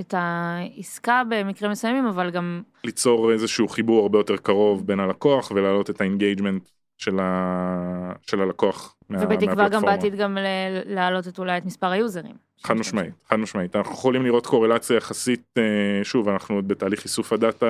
את 0.00 0.14
העסקה 0.16 1.22
במקרים 1.28 1.70
מסוימים, 1.70 2.06
אבל 2.06 2.30
גם... 2.30 2.62
ליצור 2.84 3.32
איזשהו 3.32 3.68
חיבור 3.68 4.02
הרבה 4.02 4.18
יותר 4.18 4.36
קרוב 4.36 4.86
בין 4.86 5.00
הלקוח 5.00 5.50
ולהעלות 5.50 5.90
את 5.90 6.00
ה 6.00 6.06
engagement 6.06 6.68
של, 6.98 7.20
ה... 7.20 8.12
של 8.22 8.40
הלקוח 8.40 8.96
מה... 9.08 9.24
ובתקווה 9.24 9.68
גם 9.68 9.82
בעתיד 9.82 10.14
גם 10.14 10.38
להעלות 10.86 11.28
את 11.28 11.38
אולי 11.38 11.58
את 11.58 11.64
מספר 11.64 11.86
היוזרים. 11.86 12.34
חד 12.62 12.74
משמעית, 12.74 13.14
חד 13.28 13.36
משמעית. 13.36 13.76
אנחנו 13.76 13.92
יכולים 13.92 14.22
לראות 14.22 14.46
קורלציה 14.46 14.96
יחסית, 14.96 15.44
אה, 15.58 16.04
שוב, 16.04 16.28
אנחנו 16.28 16.54
עוד 16.54 16.68
בתהליך 16.68 17.04
איסוף 17.04 17.32
הדאטה, 17.32 17.66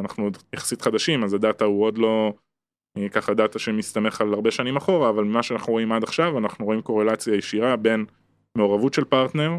אנחנו 0.00 0.24
עוד 0.24 0.36
יחסית 0.52 0.82
חדשים, 0.82 1.24
אז 1.24 1.34
הדאטה 1.34 1.64
הוא 1.64 1.84
עוד 1.84 1.98
לא 1.98 2.32
אה, 2.98 3.08
ככה 3.08 3.34
דאטה 3.34 3.58
שמסתמך 3.58 4.20
על 4.20 4.34
הרבה 4.34 4.50
שנים 4.50 4.76
אחורה, 4.76 5.08
אבל 5.08 5.24
מה 5.24 5.42
שאנחנו 5.42 5.72
רואים 5.72 5.92
עד 5.92 6.02
עכשיו, 6.02 6.38
אנחנו 6.38 6.64
רואים 6.64 6.82
קורלציה 6.82 7.34
ישירה 7.34 7.76
בין 7.76 8.04
מעורבות 8.54 8.94
של 8.94 9.04
פרטנר 9.04 9.52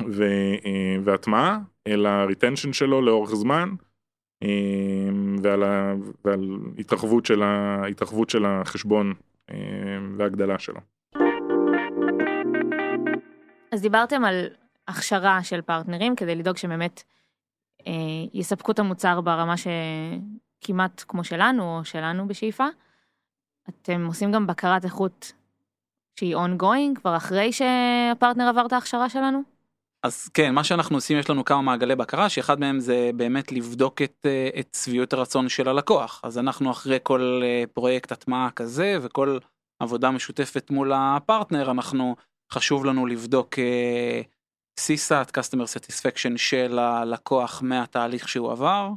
אה, 0.00 0.96
והטמעה, 1.04 1.58
על 1.86 2.08
ה 2.08 2.14
retention 2.14 2.72
שלו 2.72 3.02
לאורך 3.02 3.34
זמן, 3.34 3.68
אה, 4.42 4.48
ועל, 5.42 5.62
ה, 5.62 5.94
ועל 6.24 6.58
התרחבות, 6.78 7.26
של 7.26 7.42
ה, 7.42 7.82
התרחבות 7.90 8.30
של 8.30 8.44
החשבון 8.46 9.14
אה, 9.50 9.56
והגדלה 10.18 10.58
שלו. 10.58 10.80
אז 13.72 13.82
דיברתם 13.82 14.24
על 14.24 14.46
הכשרה 14.88 15.42
של 15.42 15.60
פרטנרים 15.60 16.16
כדי 16.16 16.34
לדאוג 16.34 16.56
שבאמת 16.56 17.02
אה, 17.86 17.92
יספקו 18.34 18.72
את 18.72 18.78
המוצר 18.78 19.20
ברמה 19.20 19.54
שכמעט 19.56 21.04
כמו 21.08 21.24
שלנו 21.24 21.78
או 21.78 21.84
שלנו 21.84 22.28
בשאיפה. 22.28 22.66
אתם 23.68 24.06
עושים 24.06 24.32
גם 24.32 24.46
בקרת 24.46 24.84
איכות 24.84 25.32
שהיא 26.18 26.36
ongoing 26.36 26.94
כבר 27.00 27.16
אחרי 27.16 27.52
שהפרטנר 27.52 28.48
עבר 28.48 28.66
את 28.66 28.72
ההכשרה 28.72 29.08
שלנו? 29.08 29.51
אז 30.02 30.28
כן 30.28 30.54
מה 30.54 30.64
שאנחנו 30.64 30.96
עושים 30.96 31.18
יש 31.18 31.30
לנו 31.30 31.44
כמה 31.44 31.62
מעגלי 31.62 31.96
בקרה 31.96 32.28
שאחד 32.28 32.60
מהם 32.60 32.80
זה 32.80 33.10
באמת 33.16 33.52
לבדוק 33.52 34.02
את, 34.02 34.26
אה, 34.26 34.48
את 34.60 34.76
שביעות 34.84 35.12
הרצון 35.12 35.48
של 35.48 35.68
הלקוח 35.68 36.20
אז 36.24 36.38
אנחנו 36.38 36.70
אחרי 36.70 36.98
כל 37.02 37.40
אה, 37.44 37.64
פרויקט 37.72 38.12
הטמעה 38.12 38.50
כזה 38.50 38.96
וכל 39.02 39.38
עבודה 39.82 40.10
משותפת 40.10 40.70
מול 40.70 40.92
הפרטנר 40.94 41.70
אנחנו 41.70 42.16
חשוב 42.52 42.84
לנו 42.84 43.06
לבדוק 43.06 43.58
אה, 43.58 44.20
CSAT 44.80 45.30
customer 45.38 45.66
satisfaction 45.76 46.36
של 46.36 46.78
הלקוח 46.78 47.62
מהתהליך 47.62 48.28
שהוא 48.28 48.52
עבר. 48.52 48.90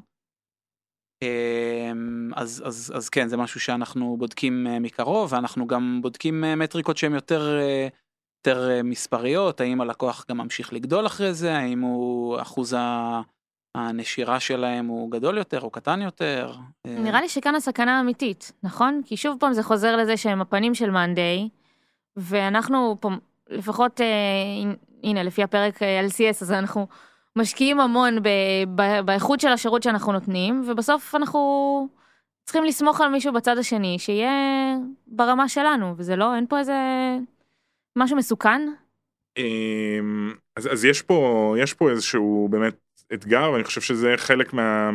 אז 2.35 2.63
אז 2.65 2.93
אז 2.95 3.09
כן 3.09 3.27
זה 3.27 3.37
משהו 3.37 3.59
שאנחנו 3.59 4.17
בודקים 4.17 4.67
מקרוב 4.81 5.33
ואנחנו 5.33 5.67
גם 5.67 5.99
בודקים 6.01 6.43
מטריקות 6.57 6.97
שהן 6.97 7.13
יותר. 7.13 7.59
יותר 8.47 8.69
אה, 8.69 8.83
מספריות 8.83 9.61
האם 9.61 9.81
הלקוח 9.81 10.25
גם 10.29 10.37
ממשיך 10.37 10.73
לגדול 10.73 11.05
אחרי 11.05 11.33
זה 11.33 11.57
האם 11.57 11.81
הוא 11.81 12.41
אחוז 12.41 12.75
הנשירה 13.75 14.39
שלהם 14.39 14.87
הוא 14.87 15.11
גדול 15.11 15.37
יותר 15.37 15.61
או 15.61 15.69
קטן 15.69 16.01
יותר. 16.01 16.53
אה, 16.85 16.95
נראה 16.99 17.21
לי 17.21 17.29
שכאן 17.29 17.55
הסכנה 17.55 17.97
האמיתית, 17.97 18.51
נכון? 18.63 19.01
כי 19.05 19.17
שוב 19.17 19.37
פעם 19.39 19.53
זה 19.53 19.63
חוזר 19.63 19.95
לזה 19.95 20.17
שהם 20.17 20.41
הפנים 20.41 20.75
של 20.75 20.91
מאנדיי, 20.91 21.49
ואנחנו 22.17 22.97
פה, 22.99 23.09
לפחות, 23.49 24.01
אה, 24.01 24.05
הנה, 25.03 25.23
לפי 25.23 25.43
הפרק 25.43 25.83
על 25.83 26.05
CS, 26.05 26.41
אז 26.41 26.51
אנחנו 26.51 26.87
משקיעים 27.35 27.79
המון 27.79 28.17
באיכות 29.05 29.39
של 29.39 29.47
השירות 29.47 29.83
שאנחנו 29.83 30.11
נותנים, 30.11 30.63
ובסוף 30.67 31.15
אנחנו 31.15 31.87
צריכים 32.43 32.63
לסמוך 32.63 33.01
על 33.01 33.09
מישהו 33.09 33.33
בצד 33.33 33.57
השני, 33.57 33.99
שיהיה 33.99 34.31
ברמה 35.07 35.49
שלנו, 35.49 35.93
וזה 35.97 36.15
לא, 36.15 36.35
אין 36.35 36.45
פה 36.47 36.59
איזה 36.59 36.73
משהו 37.95 38.17
מסוכן. 38.17 38.61
אמ, 39.37 40.33
אז, 40.55 40.71
אז 40.71 40.85
יש 40.85 41.01
פה 41.01 41.55
יש 41.59 41.73
פה 41.73 41.89
איזשהו 41.89 42.47
באמת 42.51 42.75
אתגר 43.13 43.51
ואני 43.51 43.63
חושב 43.63 43.81
שזה 43.81 44.13
חלק 44.17 44.53
מה, 44.53 44.91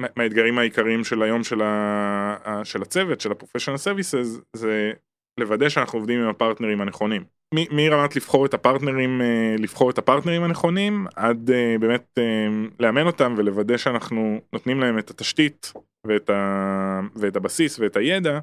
מה- 0.00 0.08
מהאתגרים 0.16 0.58
העיקריים 0.58 1.04
של 1.04 1.22
היום 1.22 1.44
של, 1.44 1.62
ה, 1.62 2.60
של 2.64 2.82
הצוות 2.82 3.20
של 3.20 3.32
ה-professional 3.32 3.78
services 3.86 4.40
זה 4.52 4.92
לוודא 5.40 5.68
שאנחנו 5.68 5.98
עובדים 5.98 6.20
עם 6.22 6.28
הפרטנרים 6.28 6.80
הנכונים. 6.80 7.24
מרמת 7.54 8.16
לבחור 8.16 8.46
את 8.46 8.54
הפרטנרים 8.54 9.20
אה, 9.20 9.56
לבחור 9.58 9.90
את 9.90 9.98
הפרטנרים 9.98 10.42
הנכונים 10.42 11.06
עד 11.16 11.50
אה, 11.50 11.76
באמת 11.80 12.18
אה, 12.18 12.48
לאמן 12.80 13.06
אותם 13.06 13.34
ולוודא 13.36 13.76
שאנחנו 13.76 14.40
נותנים 14.52 14.80
להם 14.80 14.98
את 14.98 15.10
התשתית 15.10 15.72
ואת, 16.06 16.30
ה, 16.30 17.00
ואת 17.16 17.36
הבסיס 17.36 17.78
ואת 17.78 17.96
הידע 17.96 18.38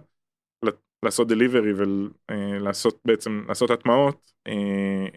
לעשות 1.03 1.27
דליברי 1.27 1.73
ולעשות 2.31 2.99
בעצם 3.05 3.45
לעשות 3.47 3.69
הטמעות 3.69 4.31
אה, 4.47 4.53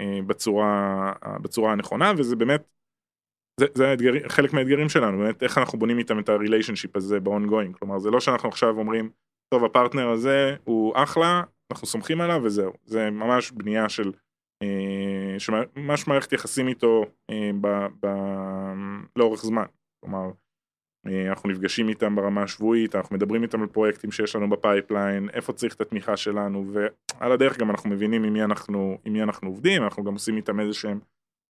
אה, 0.00 0.18
בצורה 0.26 1.12
בצורה 1.42 1.72
הנכונה 1.72 2.12
וזה 2.18 2.36
באמת 2.36 2.62
זה, 3.60 3.66
זה 3.74 3.88
האתגרים, 3.88 4.28
חלק 4.28 4.52
מהאתגרים 4.52 4.88
שלנו 4.88 5.18
באמת 5.18 5.42
איך 5.42 5.58
אנחנו 5.58 5.78
בונים 5.78 5.98
איתם 5.98 6.18
את 6.18 6.28
הריליישנשיפ 6.28 6.96
הזה 6.96 7.20
ב-ongoing. 7.20 7.78
כלומר 7.78 7.98
זה 7.98 8.10
לא 8.10 8.20
שאנחנו 8.20 8.48
עכשיו 8.48 8.78
אומרים 8.78 9.10
טוב 9.48 9.64
הפרטנר 9.64 10.08
הזה 10.08 10.56
הוא 10.64 10.92
אחלה 10.96 11.42
אנחנו 11.70 11.86
סומכים 11.86 12.20
עליו 12.20 12.40
וזהו. 12.44 12.72
זה 12.84 13.10
ממש 13.10 13.50
בנייה 13.50 13.88
של 13.88 14.12
אה, 14.62 15.38
שממש 15.38 16.06
מערכת 16.06 16.32
יחסים 16.32 16.68
איתו 16.68 17.04
אה, 17.30 17.50
ב, 17.60 17.66
ב, 18.00 18.06
לאורך 19.16 19.42
זמן. 19.42 19.64
כלומר 20.00 20.24
אה, 20.24 20.45
אנחנו 21.28 21.50
נפגשים 21.50 21.88
איתם 21.88 22.16
ברמה 22.16 22.42
השבועית, 22.42 22.94
אנחנו 22.94 23.16
מדברים 23.16 23.42
איתם 23.42 23.60
על 23.60 23.66
פרויקטים 23.66 24.12
שיש 24.12 24.36
לנו 24.36 24.50
ב 24.50 24.58
pipeline, 24.58 25.28
איפה 25.32 25.52
צריך 25.52 25.74
את 25.74 25.80
התמיכה 25.80 26.16
שלנו, 26.16 26.72
ועל 26.72 27.32
הדרך 27.32 27.58
גם 27.58 27.70
אנחנו 27.70 27.90
מבינים 27.90 28.24
עם 28.24 28.32
מי 28.32 28.44
אנחנו, 28.44 28.98
עם 29.04 29.12
מי 29.12 29.22
אנחנו 29.22 29.48
עובדים, 29.48 29.82
אנחנו 29.82 30.04
גם 30.04 30.12
עושים 30.12 30.36
איתם 30.36 30.60
איזה 30.60 30.74
שהם 30.74 31.00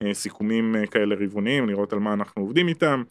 אה, 0.03 0.15
סיכומים 0.15 0.77
אה, 0.77 0.87
כאלה 0.87 1.15
רבעוניים, 1.19 1.69
לראות 1.69 1.93
על 1.93 1.99
מה 1.99 2.13
אנחנו 2.13 2.43
עובדים 2.43 2.69
איתם. 2.69 3.03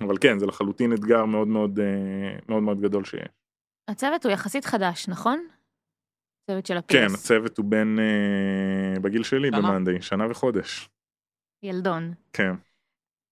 אבל 0.00 0.18
כן, 0.20 0.38
זה 0.38 0.46
לחלוטין 0.46 0.92
אתגר 0.92 1.24
מאוד 1.24 1.48
מאוד 1.48 1.80
מאוד 2.48 2.62
מאוד 2.62 2.80
גדול 2.80 3.04
שיש. 3.04 3.28
הצוות 3.90 4.24
הוא 4.24 4.32
יחסית 4.32 4.64
חדש, 4.64 5.08
נכון? 5.08 5.46
הצוות 6.42 6.66
של 6.66 6.76
ה-PS. 6.76 6.92
כן, 6.92 7.06
הצוות 7.14 7.58
הוא 7.58 7.66
בין, 7.66 7.98
בגיל 9.02 9.22
שלי, 9.22 9.48
שנה. 9.48 9.58
ב 9.58 9.63
Monday, 9.63 10.02
שנה 10.02 10.30
וחודש. 10.30 10.88
ילדון. 11.62 12.12
כן. 12.32 12.52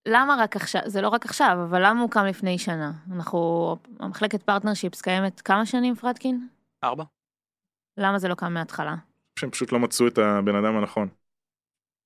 למה 0.07 0.37
רק 0.39 0.57
עכשיו, 0.57 0.83
זה 0.87 1.01
לא 1.01 1.09
רק 1.09 1.25
עכשיו, 1.25 1.59
אבל 1.71 1.87
למה 1.87 2.01
הוא 2.01 2.11
קם 2.11 2.25
לפני 2.25 2.59
שנה? 2.59 2.93
אנחנו, 3.13 3.77
המחלקת 4.01 4.43
partnerships 4.43 5.01
קיימת 5.01 5.41
כמה 5.41 5.67
שנים, 5.67 5.95
פרדקין? 5.95 6.49
ארבע. 6.85 7.05
למה 7.97 8.19
זה 8.19 8.29
לא 8.29 8.35
קם 8.35 8.55
מההתחלה? 8.55 8.95
שהם 9.39 9.51
פשוט 9.51 9.73
לא 9.73 9.79
מצאו 9.79 10.07
את 10.09 10.19
הבן 10.19 10.55
אדם 10.57 10.77
הנכון. 10.77 11.09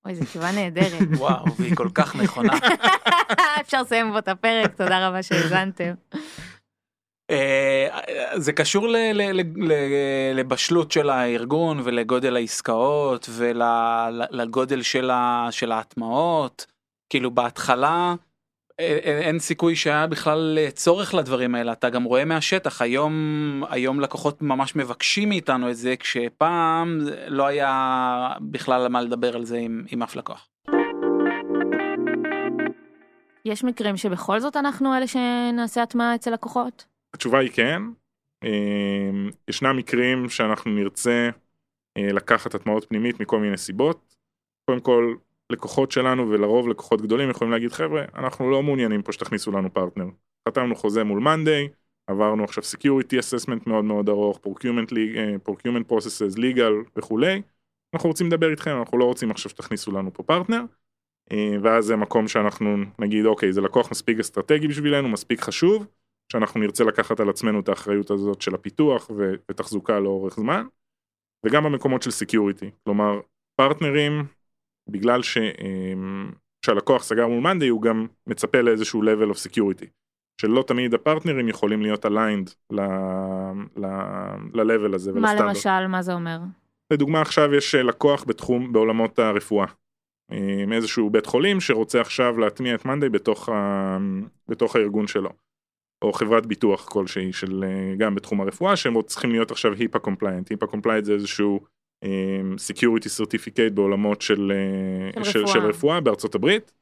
אוי, 0.04 0.14
זו 0.14 0.24
תשובה 0.24 0.52
נהדרת. 0.52 1.08
וואו, 1.18 1.56
והיא 1.56 1.76
כל 1.76 1.88
כך 1.94 2.16
נכונה. 2.16 2.52
אפשר 3.60 3.82
לסיים 3.82 4.10
בו 4.12 4.18
את 4.18 4.28
הפרק, 4.28 4.74
תודה 4.76 5.08
רבה 5.08 5.22
שהאזנתם. 5.22 5.94
אה, 7.30 7.88
זה 8.36 8.52
קשור 8.52 8.88
ל- 8.88 8.96
ל- 9.12 9.40
ל- 9.40 9.72
ל- 9.72 10.34
לבשלות 10.34 10.92
של 10.92 11.10
הארגון 11.10 11.80
ולגודל 11.84 12.36
העסקאות 12.36 13.28
ולגודל 13.32 14.82
של 15.50 15.72
ההטמעות. 15.72 16.66
כאילו 17.10 17.30
בהתחלה 17.30 18.14
אה, 18.80 18.98
אה, 19.04 19.18
אין 19.18 19.38
סיכוי 19.38 19.76
שהיה 19.76 20.06
בכלל 20.06 20.58
אה, 20.58 20.70
צורך 20.70 21.14
לדברים 21.14 21.54
האלה 21.54 21.72
אתה 21.72 21.90
גם 21.90 22.02
רואה 22.02 22.24
מהשטח 22.24 22.82
היום 22.82 23.14
היום 23.70 24.00
לקוחות 24.00 24.42
ממש 24.42 24.76
מבקשים 24.76 25.28
מאיתנו 25.28 25.70
את 25.70 25.76
זה 25.76 25.96
כשפעם 25.96 26.98
לא 27.28 27.46
היה 27.46 28.32
בכלל 28.40 28.88
מה 28.88 29.02
לדבר 29.02 29.36
על 29.36 29.44
זה 29.44 29.58
עם, 29.58 29.84
עם 29.90 30.02
אף 30.02 30.16
לקוח. 30.16 30.48
יש 33.44 33.64
מקרים 33.64 33.96
שבכל 33.96 34.40
זאת 34.40 34.56
אנחנו 34.56 34.96
אלה 34.96 35.06
שנעשה 35.06 35.82
הטמעה 35.82 36.14
אצל 36.14 36.30
לקוחות? 36.30 36.84
התשובה 37.14 37.38
היא 37.38 37.50
כן. 37.52 37.82
אה, 38.44 39.10
ישנם 39.48 39.76
מקרים 39.76 40.28
שאנחנו 40.28 40.70
נרצה 40.70 41.30
לקחת 41.98 42.54
הטמעות 42.54 42.84
פנימית 42.88 43.20
מכל 43.20 43.40
מיני 43.40 43.56
סיבות. 43.56 44.16
קודם 44.70 44.80
כל, 44.80 45.14
לקוחות 45.50 45.90
שלנו 45.90 46.30
ולרוב 46.30 46.68
לקוחות 46.68 47.02
גדולים 47.02 47.30
יכולים 47.30 47.52
להגיד 47.52 47.72
חבר'ה, 47.72 48.04
אנחנו 48.14 48.50
לא 48.50 48.62
מעוניינים 48.62 49.02
פה 49.02 49.12
שתכניסו 49.12 49.52
לנו 49.52 49.74
פרטנר. 49.74 50.06
חתמנו 50.48 50.74
חוזה 50.74 51.04
מול 51.04 51.20
מאנדיי, 51.20 51.68
עברנו 52.06 52.44
עכשיו 52.44 52.64
security 52.64 53.12
assessment 53.12 53.62
מאוד 53.66 53.84
מאוד 53.84 54.08
ארוך, 54.08 54.40
procurement 55.48 55.90
processes, 55.90 56.36
legal 56.36 56.90
וכולי. 56.96 57.42
אנחנו 57.94 58.08
רוצים 58.08 58.26
לדבר 58.26 58.50
איתכם, 58.50 58.70
אנחנו 58.78 58.98
לא 58.98 59.04
רוצים 59.04 59.30
עכשיו 59.30 59.50
שתכניסו 59.50 59.92
לנו 59.92 60.12
פה 60.12 60.22
פרטנר. 60.22 60.62
אה, 61.32 61.56
ואז 61.62 61.84
זה 61.84 61.96
מקום 61.96 62.28
שאנחנו 62.28 62.76
נגיד 62.98 63.26
אוקיי 63.26 63.52
זה 63.52 63.60
לקוח 63.60 63.90
מספיק 63.90 64.18
אסטרטגי 64.18 64.68
בשבילנו 64.68 65.08
מספיק 65.08 65.40
חשוב 65.40 65.86
שאנחנו 66.32 66.60
נרצה 66.60 66.84
לקחת 66.84 67.20
על 67.20 67.30
עצמנו 67.30 67.60
את 67.60 67.68
האחריות 67.68 68.10
הזאת 68.10 68.42
של 68.42 68.54
הפיתוח 68.54 69.10
ותחזוקה 69.48 70.00
לאורך 70.00 70.36
זמן 70.36 70.66
וגם 71.46 71.64
במקומות 71.64 72.02
של 72.02 72.10
security 72.10 72.70
כלומר 72.84 73.20
פרטנרים 73.56 74.24
בגלל 74.90 75.22
ש, 75.22 75.38
אמ, 75.38 76.30
שהלקוח 76.66 77.02
סגר 77.02 77.28
מול 77.28 77.40
Monday 77.40 77.68
הוא 77.68 77.82
גם 77.82 78.06
מצפה 78.26 78.60
לאיזשהו 78.60 79.02
level 79.02 79.30
of 79.30 79.36
security 79.36 79.86
שלא 80.40 80.64
תמיד 80.66 80.94
הפרטנרים 80.94 81.48
יכולים 81.48 81.82
להיות 81.82 82.06
aligned 82.06 82.50
ל-level 82.70 84.94
הזה 84.94 85.12
מה 85.12 85.18
ולסטנדרט. 85.18 85.40
למשל, 85.40 85.86
מה 85.86 86.02
זה 86.02 86.12
אומר? 86.12 86.38
לדוגמה 86.92 87.20
עכשיו 87.20 87.54
יש 87.54 87.74
אה, 87.74 87.82
לקוח 87.82 88.24
בתחום 88.26 88.72
בעולמות 88.72 89.18
הרפואה. 89.18 89.66
עם 90.62 90.72
איזשהו 90.72 91.10
בית 91.10 91.26
חולים 91.26 91.60
שרוצה 91.60 92.00
עכשיו 92.00 92.38
להטמיע 92.38 92.74
את 92.74 92.84
monday 92.84 93.08
בתוך, 93.08 93.48
ה... 93.48 93.98
בתוך 94.48 94.76
הארגון 94.76 95.06
שלו. 95.06 95.30
או 96.02 96.12
חברת 96.12 96.46
ביטוח 96.46 96.88
כלשהי 96.88 97.32
של 97.32 97.64
אה, 97.64 97.94
גם 97.98 98.14
בתחום 98.14 98.40
הרפואה 98.40 98.76
שהם 98.76 99.02
צריכים 99.02 99.30
להיות 99.30 99.50
עכשיו 99.50 99.72
HIPAA 99.72 99.98
compliant. 99.98 100.50
HIPAA 100.50 100.66
compliant 100.66 101.04
זה 101.04 101.12
איזשהו 101.12 101.60
security 102.56 103.08
certificate 103.20 103.72
בעולמות 103.74 104.22
של, 104.22 104.52
אה, 104.54 105.24
של 105.24 105.30
של, 105.32 105.38
רפואה. 105.38 105.54
של 105.54 105.60
רפואה 105.60 106.00
בארצות 106.00 106.34
הברית. 106.34 106.72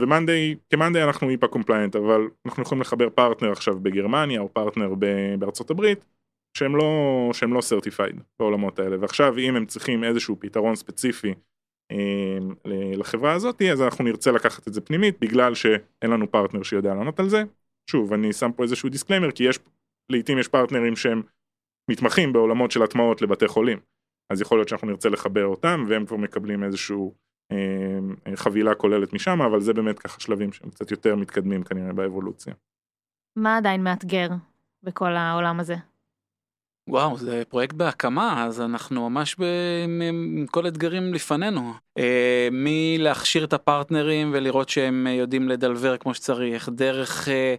ו 0.00 0.07
monday, 0.07 0.56
כ 0.70 0.79
monday 0.79 1.04
אנחנו 1.04 1.28
HIPAA 1.28 1.46
compliant 1.46 1.96
אבל 1.96 2.28
אנחנו 2.46 2.62
יכולים 2.62 2.80
לחבר 2.80 3.10
פרטנר 3.10 3.52
עכשיו 3.52 3.80
בגרמניה 3.80 4.40
או 4.40 4.48
פרטנר 4.48 4.94
בארצות 5.38 5.70
הברית 5.70 6.04
שהם 6.58 6.76
לא 6.76 7.30
שהם 7.32 7.54
לא 7.54 7.58
certified 7.58 8.20
בעולמות 8.38 8.78
האלה 8.78 8.96
ועכשיו 9.00 9.38
אם 9.38 9.56
הם 9.56 9.66
צריכים 9.66 10.04
איזשהו 10.04 10.36
פתרון 10.40 10.74
ספציפי 10.74 11.34
לחברה 12.96 13.32
הזאת 13.32 13.62
אז 13.62 13.82
אנחנו 13.82 14.04
נרצה 14.04 14.32
לקחת 14.32 14.68
את 14.68 14.72
זה 14.74 14.80
פנימית 14.80 15.20
בגלל 15.20 15.54
שאין 15.54 16.10
לנו 16.10 16.30
פרטנר 16.30 16.62
שיודע 16.62 16.94
לענות 16.94 17.20
על 17.20 17.28
זה. 17.28 17.42
שוב 17.90 18.12
אני 18.12 18.32
שם 18.32 18.52
פה 18.56 18.62
איזשהו 18.62 18.88
disclaimer 18.88 19.30
כי 19.30 19.44
יש 19.44 19.58
לעיתים 20.10 20.38
יש 20.38 20.48
פרטנרים 20.48 20.96
שהם 20.96 21.22
מתמחים 21.90 22.32
בעולמות 22.32 22.70
של 22.70 22.82
הטמעות 22.82 23.22
לבתי 23.22 23.48
חולים 23.48 23.78
אז 24.32 24.40
יכול 24.40 24.58
להיות 24.58 24.68
שאנחנו 24.68 24.88
נרצה 24.88 25.08
לחבר 25.08 25.44
אותם 25.46 25.84
והם 25.88 26.06
כבר 26.06 26.16
מקבלים 26.16 26.64
איזשהו 26.64 27.14
אמ, 27.52 28.36
חבילה 28.36 28.74
כוללת 28.74 29.12
משם 29.12 29.42
אבל 29.42 29.60
זה 29.60 29.72
באמת 29.72 29.98
ככה 29.98 30.20
שלבים 30.20 30.52
שהם 30.52 30.70
קצת 30.70 30.90
יותר 30.90 31.16
מתקדמים 31.16 31.62
כנראה 31.62 31.92
באבולוציה. 31.92 32.54
מה 33.36 33.56
עדיין 33.56 33.82
מאתגר 33.82 34.28
בכל 34.82 35.12
העולם 35.16 35.60
הזה? 35.60 35.74
וואו 36.88 37.16
זה 37.16 37.42
פרויקט 37.48 37.74
בהקמה 37.74 38.44
אז 38.44 38.60
אנחנו 38.60 39.10
ממש 39.10 39.36
ב- 39.38 39.44
עם- 39.84 40.46
כל 40.50 40.66
אתגרים 40.68 41.14
לפנינו 41.14 41.72
אה, 41.98 42.48
מלהכשיר 42.52 43.44
את 43.44 43.52
הפרטנרים 43.52 44.30
ולראות 44.34 44.68
שהם 44.68 45.06
אה, 45.06 45.12
יודעים 45.12 45.48
לדלבר 45.48 45.96
כמו 45.96 46.14
שצריך 46.14 46.68
דרך 46.68 47.28
אה, 47.28 47.54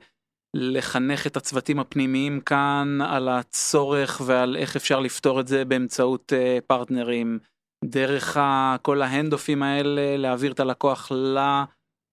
לחנך 0.53 1.27
את 1.27 1.37
הצוותים 1.37 1.79
הפנימיים 1.79 2.41
כאן 2.41 2.99
על 3.01 3.29
הצורך 3.29 4.21
ועל 4.25 4.57
איך 4.57 4.75
אפשר 4.75 4.99
לפתור 4.99 5.39
את 5.39 5.47
זה 5.47 5.65
באמצעות 5.65 6.33
אה, 6.33 6.57
פרטנרים. 6.67 7.39
דרך 7.85 8.39
כל 8.81 9.01
ההנדופים 9.01 9.63
האלה 9.63 10.17
להעביר 10.17 10.51
את 10.51 10.59
הלקוח 10.59 11.11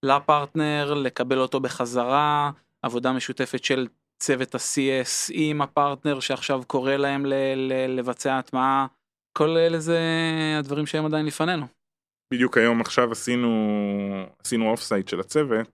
לפרטנר 0.05 0.95
לקבל 0.95 1.39
אותו 1.39 1.61
בחזרה 1.61 2.51
עבודה 2.83 3.13
משותפת 3.13 3.65
של 3.65 3.87
צוות 4.23 4.55
ה-CS 4.55 5.31
עם 5.33 5.63
הפרטנר 5.63 6.21
שעכשיו 6.21 6.63
קורא 6.67 6.97
להם 6.97 7.27
ל- 7.27 7.35
ל- 7.57 7.99
לבצע 7.99 8.39
הטמעה, 8.39 8.87
כל 9.39 9.49
אלה 9.49 9.79
זה 9.79 10.01
הדברים 10.59 10.87
שהם 10.87 11.07
עדיין 11.07 11.27
לפנינו. 11.27 11.67
בדיוק 12.35 12.59
היום 12.59 12.81
עכשיו 12.81 13.13
עשינו, 13.13 13.49
עשינו 14.45 14.71
offsite 14.71 15.09
של 15.09 15.21
הצוות, 15.21 15.71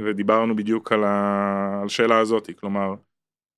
ודיברנו 0.00 0.56
בדיוק 0.56 0.92
על 0.92 1.04
השאלה 1.04 2.18
הזאת, 2.18 2.50
כלומר, 2.60 2.94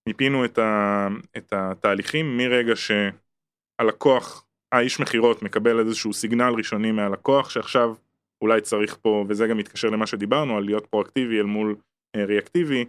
מיפינו 0.09 0.45
את, 0.45 0.59
ה, 0.59 1.09
את 1.37 1.53
התהליכים 1.53 2.37
מרגע 2.37 2.73
שהלקוח, 2.77 4.45
האיש 4.73 5.01
מכירות 5.01 5.43
מקבל 5.43 5.81
איזשהו 5.81 6.13
signal 6.13 6.55
ראשוני 6.57 6.93
מהלקוח 6.93 7.51
שעכשיו 7.51 7.95
אולי 8.43 8.61
צריך 8.61 8.99
פה, 9.03 9.25
וזה 9.29 9.47
גם 9.47 9.57
מתקשר 9.57 9.89
למה 9.89 10.07
שדיברנו, 10.07 10.57
על 10.57 10.65
להיות 10.65 10.87
פרואקטיבי 10.87 11.39
אל 11.39 11.45
מול 11.45 11.77
אה, 12.17 12.25
ריאקטיבי, 12.25 12.85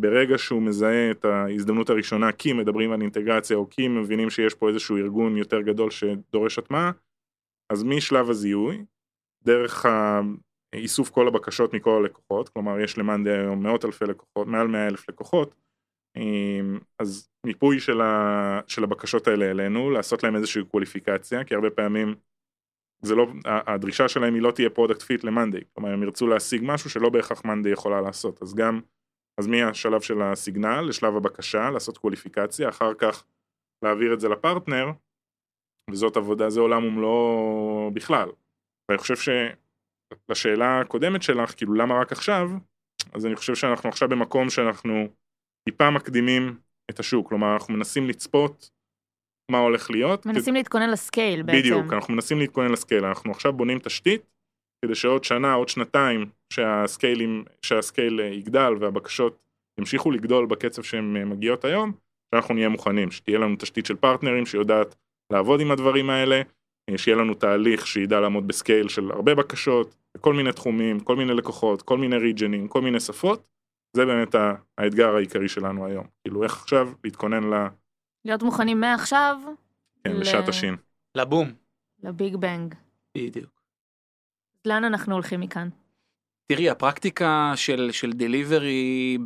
ברגע 0.00 0.38
שהוא 0.38 0.62
מזהה 0.62 1.10
את 1.10 1.24
ההזדמנות 1.24 1.90
הראשונה 1.90 2.32
כי 2.32 2.52
מדברים 2.52 2.92
על 2.92 3.00
אינטגרציה 3.00 3.56
או 3.56 3.70
כי 3.70 3.88
מבינים 3.88 4.30
שיש 4.30 4.54
פה 4.54 4.68
איזשהו 4.68 4.96
ארגון 4.96 5.36
יותר 5.36 5.60
גדול 5.60 5.90
שדורש 5.90 6.58
הטמעה, 6.58 6.90
אז 7.72 7.84
משלב 7.84 8.30
הזיהוי, 8.30 8.84
דרך 9.44 9.86
איסוף 10.74 11.10
כל 11.10 11.28
הבקשות 11.28 11.74
מכל 11.74 11.90
הלקוחות, 11.90 12.48
כלומר 12.48 12.80
יש 12.80 12.98
למאנדי 12.98 13.30
היום 13.30 13.62
מאות 13.62 13.84
אלפי 13.84 14.04
לקוחות, 14.04 14.46
מעל 14.46 14.68
מאה 14.68 14.86
אלף 14.86 15.08
לקוחות, 15.08 15.54
אז 16.98 17.28
מיפוי 17.46 17.80
של, 17.80 18.00
ה, 18.00 18.60
של 18.66 18.84
הבקשות 18.84 19.28
האלה 19.28 19.50
אלינו, 19.50 19.90
לעשות 19.90 20.22
להם 20.22 20.36
איזושהי 20.36 20.64
קווליפיקציה, 20.64 21.44
כי 21.44 21.54
הרבה 21.54 21.70
פעמים 21.70 22.14
זה 23.02 23.14
לא, 23.14 23.26
הדרישה 23.44 24.08
שלהם 24.08 24.34
היא 24.34 24.42
לא 24.42 24.50
תהיה 24.50 24.70
product 24.70 25.02
fit 25.02 25.24
ל 25.24 25.29
monday, 25.29 25.60
כלומר 25.72 25.92
הם 25.92 26.02
ירצו 26.02 26.26
להשיג 26.26 26.62
משהו 26.64 26.90
שלא 26.90 27.08
בהכרח 27.08 27.44
monday 27.44 27.70
יכולה 27.70 28.00
לעשות, 28.00 28.42
אז 28.42 28.54
גם, 28.54 28.80
אז 29.40 29.46
מהשלב 29.46 30.00
של 30.00 30.22
ה 30.22 30.30
signal 30.30 30.80
לשלב 30.80 31.16
הבקשה, 31.16 31.70
לעשות 31.70 31.98
קווליפיקציה, 31.98 32.68
אחר 32.68 32.94
כך 32.94 33.24
להעביר 33.84 34.14
את 34.14 34.20
זה 34.20 34.28
לפרטנר, 34.28 34.90
וזאת 35.90 36.16
עבודה, 36.16 36.50
זה 36.50 36.60
עולם 36.60 36.84
ומלואו 36.84 37.90
בכלל. 37.94 38.28
ואני 38.88 38.98
חושב 38.98 39.16
שלשאלה 40.28 40.80
הקודמת 40.80 41.22
שלך, 41.22 41.54
כאילו 41.56 41.74
למה 41.74 42.00
רק 42.00 42.12
עכשיו, 42.12 42.50
אז 43.12 43.26
אני 43.26 43.36
חושב 43.36 43.54
שאנחנו 43.54 43.88
עכשיו 43.88 44.08
במקום 44.08 44.50
שאנחנו 44.50 45.08
טיפה 45.68 45.90
מקדימים 45.90 46.56
את 46.90 47.00
השוק, 47.00 47.28
כלומר 47.28 47.52
אנחנו 47.54 47.74
מנסים 47.74 48.08
לצפות 48.08 48.70
מה 49.50 49.58
הולך 49.58 49.90
להיות. 49.90 50.26
מנסים 50.26 50.54
כד... 50.54 50.58
להתכונן 50.58 50.90
ל 50.90 50.99
scale 50.99 51.42
בעצם. 51.42 51.58
בדיוק, 51.58 51.92
אנחנו 51.92 52.14
מנסים 52.14 52.38
להתכונן 52.38 52.72
ל 52.72 52.77
scale, 52.77 53.04
אנחנו 53.04 53.30
עכשיו 53.30 53.52
בונים 53.52 53.78
תשתית, 53.78 54.22
כדי 54.84 54.94
שעוד 54.94 55.24
שנה, 55.24 55.52
עוד 55.54 55.68
שנתיים, 55.68 56.30
שהסקיילים, 56.52 57.44
שה 57.62 57.84
scale 57.84 58.20
יגדל 58.20 58.72
והבקשות 58.80 59.42
ימשיכו 59.80 60.10
לגדול 60.10 60.46
בקצב 60.46 60.82
שהן 60.82 61.28
מגיעות 61.28 61.64
היום, 61.64 61.92
שאנחנו 62.34 62.54
נהיה 62.54 62.68
מוכנים, 62.68 63.10
שתהיה 63.10 63.38
לנו 63.38 63.56
תשתית 63.58 63.86
של 63.86 63.96
פרטנרים 63.96 64.46
שיודעת 64.46 64.94
לעבוד 65.32 65.60
עם 65.60 65.70
הדברים 65.70 66.10
האלה, 66.10 66.42
שיהיה 66.96 67.16
לנו 67.16 67.34
תהליך 67.34 67.86
שידע 67.86 68.20
לעמוד 68.20 68.48
ב 68.48 68.55
scale 68.55 68.88
של 68.88 69.10
הרבה 69.10 69.34
בקשות, 69.34 69.94
כל 70.20 70.34
מיני 70.34 70.52
תחומים, 70.52 71.00
כל 71.00 71.16
מיני 71.16 71.34
לקוחות, 71.34 71.82
כל 71.82 71.98
מיני 71.98 72.16
ריג'נים, 72.16 72.68
כל 72.68 72.80
מיני 72.82 73.00
שפות, 73.00 73.48
זה 73.96 74.06
באמת 74.06 74.34
האתגר 74.78 75.16
העיקרי 75.16 75.48
שלנו 75.48 75.86
היום. 75.86 76.06
כאילו 76.22 76.42
איך 76.42 76.62
עכשיו 76.62 76.88
להתכונן 77.04 77.54
ל... 77.54 77.66
להיות 78.24 78.42
מוכנים 78.42 78.80
מעכשיו. 78.80 79.36
כן, 80.04 80.16
ל... 80.16 80.20
לשעת 80.20 80.48
השין. 80.48 80.76
לבום. 81.14 81.52
ל 82.02 82.11
big 82.11 82.36
bang. 82.36 82.74
בדיוק. 83.18 83.62
לאן 84.64 84.84
אנחנו 84.84 85.14
הולכים 85.14 85.40
מכאן? 85.40 85.68
תראי, 86.46 86.70
הפרקטיקה 86.70 87.52
של, 87.56 87.88
של 87.92 88.12
delivery 88.12 89.18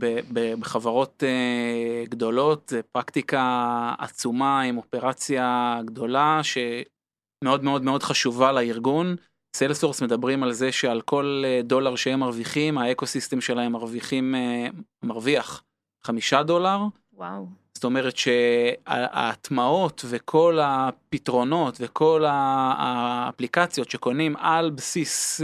בחברות 0.60 1.22
uh, 1.22 2.08
גדולות 2.10 2.68
זה 2.68 2.82
פרקטיקה 2.82 3.94
עצומה 3.98 4.60
עם 4.60 4.76
אופרציה 4.76 5.78
גדולה 5.84 6.40
שמאוד 6.42 6.97
מאוד 7.44 7.64
מאוד 7.84 8.02
חשובה 8.02 8.52
לארגון. 8.52 9.16
Salesforce 9.56 10.02
מדברים 10.02 10.42
על 10.42 10.52
זה 10.52 10.72
שעל 10.72 11.00
כל 11.00 11.42
אה, 11.44 11.60
דולר 11.64 11.96
שהם 11.96 12.20
מרוויחים, 12.20 12.78
ה 12.78 13.06
ecosystem 13.06 13.40
שלהם 13.40 13.72
מרוויחים, 13.72 14.34
אה, 14.34 14.66
מרוויח 15.02 15.64
חמישה 16.02 16.42
דולר. 16.42 16.78
וואו. 17.12 17.46
זאת 17.74 17.84
אומרת 17.84 18.16
שההטמעות 18.16 20.04
וכל 20.08 20.58
הפתרונות 20.62 21.76
וכל 21.80 22.24
האפליקציות 22.26 23.90
שקונים 23.90 24.36
על 24.36 24.70
בסיס 24.70 25.40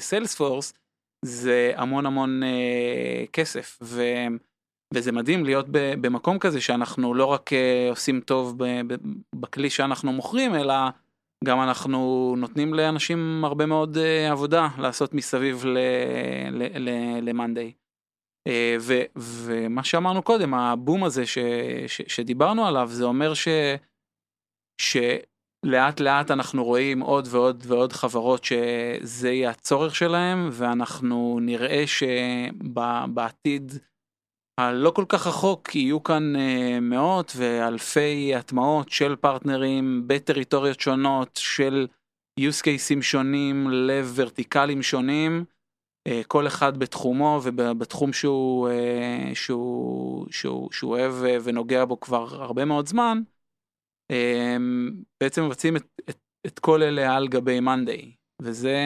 סיילספורס, 0.00 0.70
uh, 0.72 0.74
זה 1.24 1.72
המון 1.76 2.06
המון 2.06 2.40
כסף. 3.32 3.78
ו... 3.82 4.02
וזה 4.94 5.12
מדהים 5.12 5.44
להיות 5.44 5.66
במקום 5.70 6.38
כזה 6.38 6.60
שאנחנו 6.60 7.14
לא 7.14 7.24
רק 7.24 7.50
עושים 7.90 8.20
טוב 8.20 8.58
בכלי 9.34 9.70
שאנחנו 9.70 10.12
מוכרים, 10.12 10.54
אלא 10.54 10.74
גם 11.46 11.62
אנחנו 11.62 12.34
נותנים 12.38 12.74
לאנשים 12.74 13.44
הרבה 13.44 13.66
מאוד 13.66 13.96
uh, 13.96 14.32
עבודה 14.32 14.68
לעשות 14.78 15.14
מסביב 15.14 15.64
למאנדיי. 17.22 17.72
Uh, 18.48 18.52
ומה 19.16 19.84
שאמרנו 19.84 20.22
קודם, 20.22 20.54
הבום 20.54 21.04
הזה 21.04 21.26
ש, 21.26 21.38
ש, 21.86 22.02
שדיברנו 22.06 22.66
עליו, 22.66 22.88
זה 22.92 23.04
אומר 23.04 23.34
ש, 23.34 23.48
שלאט 24.80 26.00
לאט 26.00 26.30
אנחנו 26.30 26.64
רואים 26.64 27.00
עוד 27.00 27.28
ועוד 27.30 27.64
ועוד 27.66 27.92
חברות 27.92 28.44
שזה 28.44 29.30
יהיה 29.30 29.50
הצורך 29.50 29.94
שלהם, 29.96 30.48
ואנחנו 30.52 31.38
נראה 31.42 31.84
שבעתיד 31.86 33.72
הלא 34.60 34.90
כל 34.90 35.04
כך 35.08 35.26
רחוק 35.26 35.74
יהיו 35.74 36.02
כאן 36.02 36.36
uh, 36.36 36.80
מאות 36.80 37.32
ואלפי 37.36 38.34
הטמעות 38.34 38.88
של 38.88 39.16
פרטנרים 39.16 40.04
בטריטוריות 40.06 40.80
שונות, 40.80 41.36
של 41.42 41.86
use 42.40 42.62
cases 42.62 43.02
שונים 43.02 43.70
לוורטיקלים 43.70 44.82
שונים, 44.82 45.44
uh, 46.08 46.12
כל 46.28 46.46
אחד 46.46 46.76
בתחומו 46.78 47.40
ובתחום 47.42 48.12
שהוא, 48.12 48.68
uh, 48.68 49.34
שהוא, 49.34 50.26
שהוא, 50.30 50.72
שהוא 50.72 50.90
אוהב 50.90 51.14
ונוגע 51.44 51.84
בו 51.84 52.00
כבר 52.00 52.42
הרבה 52.42 52.64
מאוד 52.64 52.86
זמן, 52.86 53.22
בעצם 55.20 55.44
מבצעים 55.44 55.76
את, 55.76 55.86
את, 56.10 56.18
את 56.46 56.58
כל 56.58 56.82
אלה 56.82 57.16
על 57.16 57.28
גבי 57.28 57.60
מאנדיי. 57.60 58.12
וזה 58.42 58.76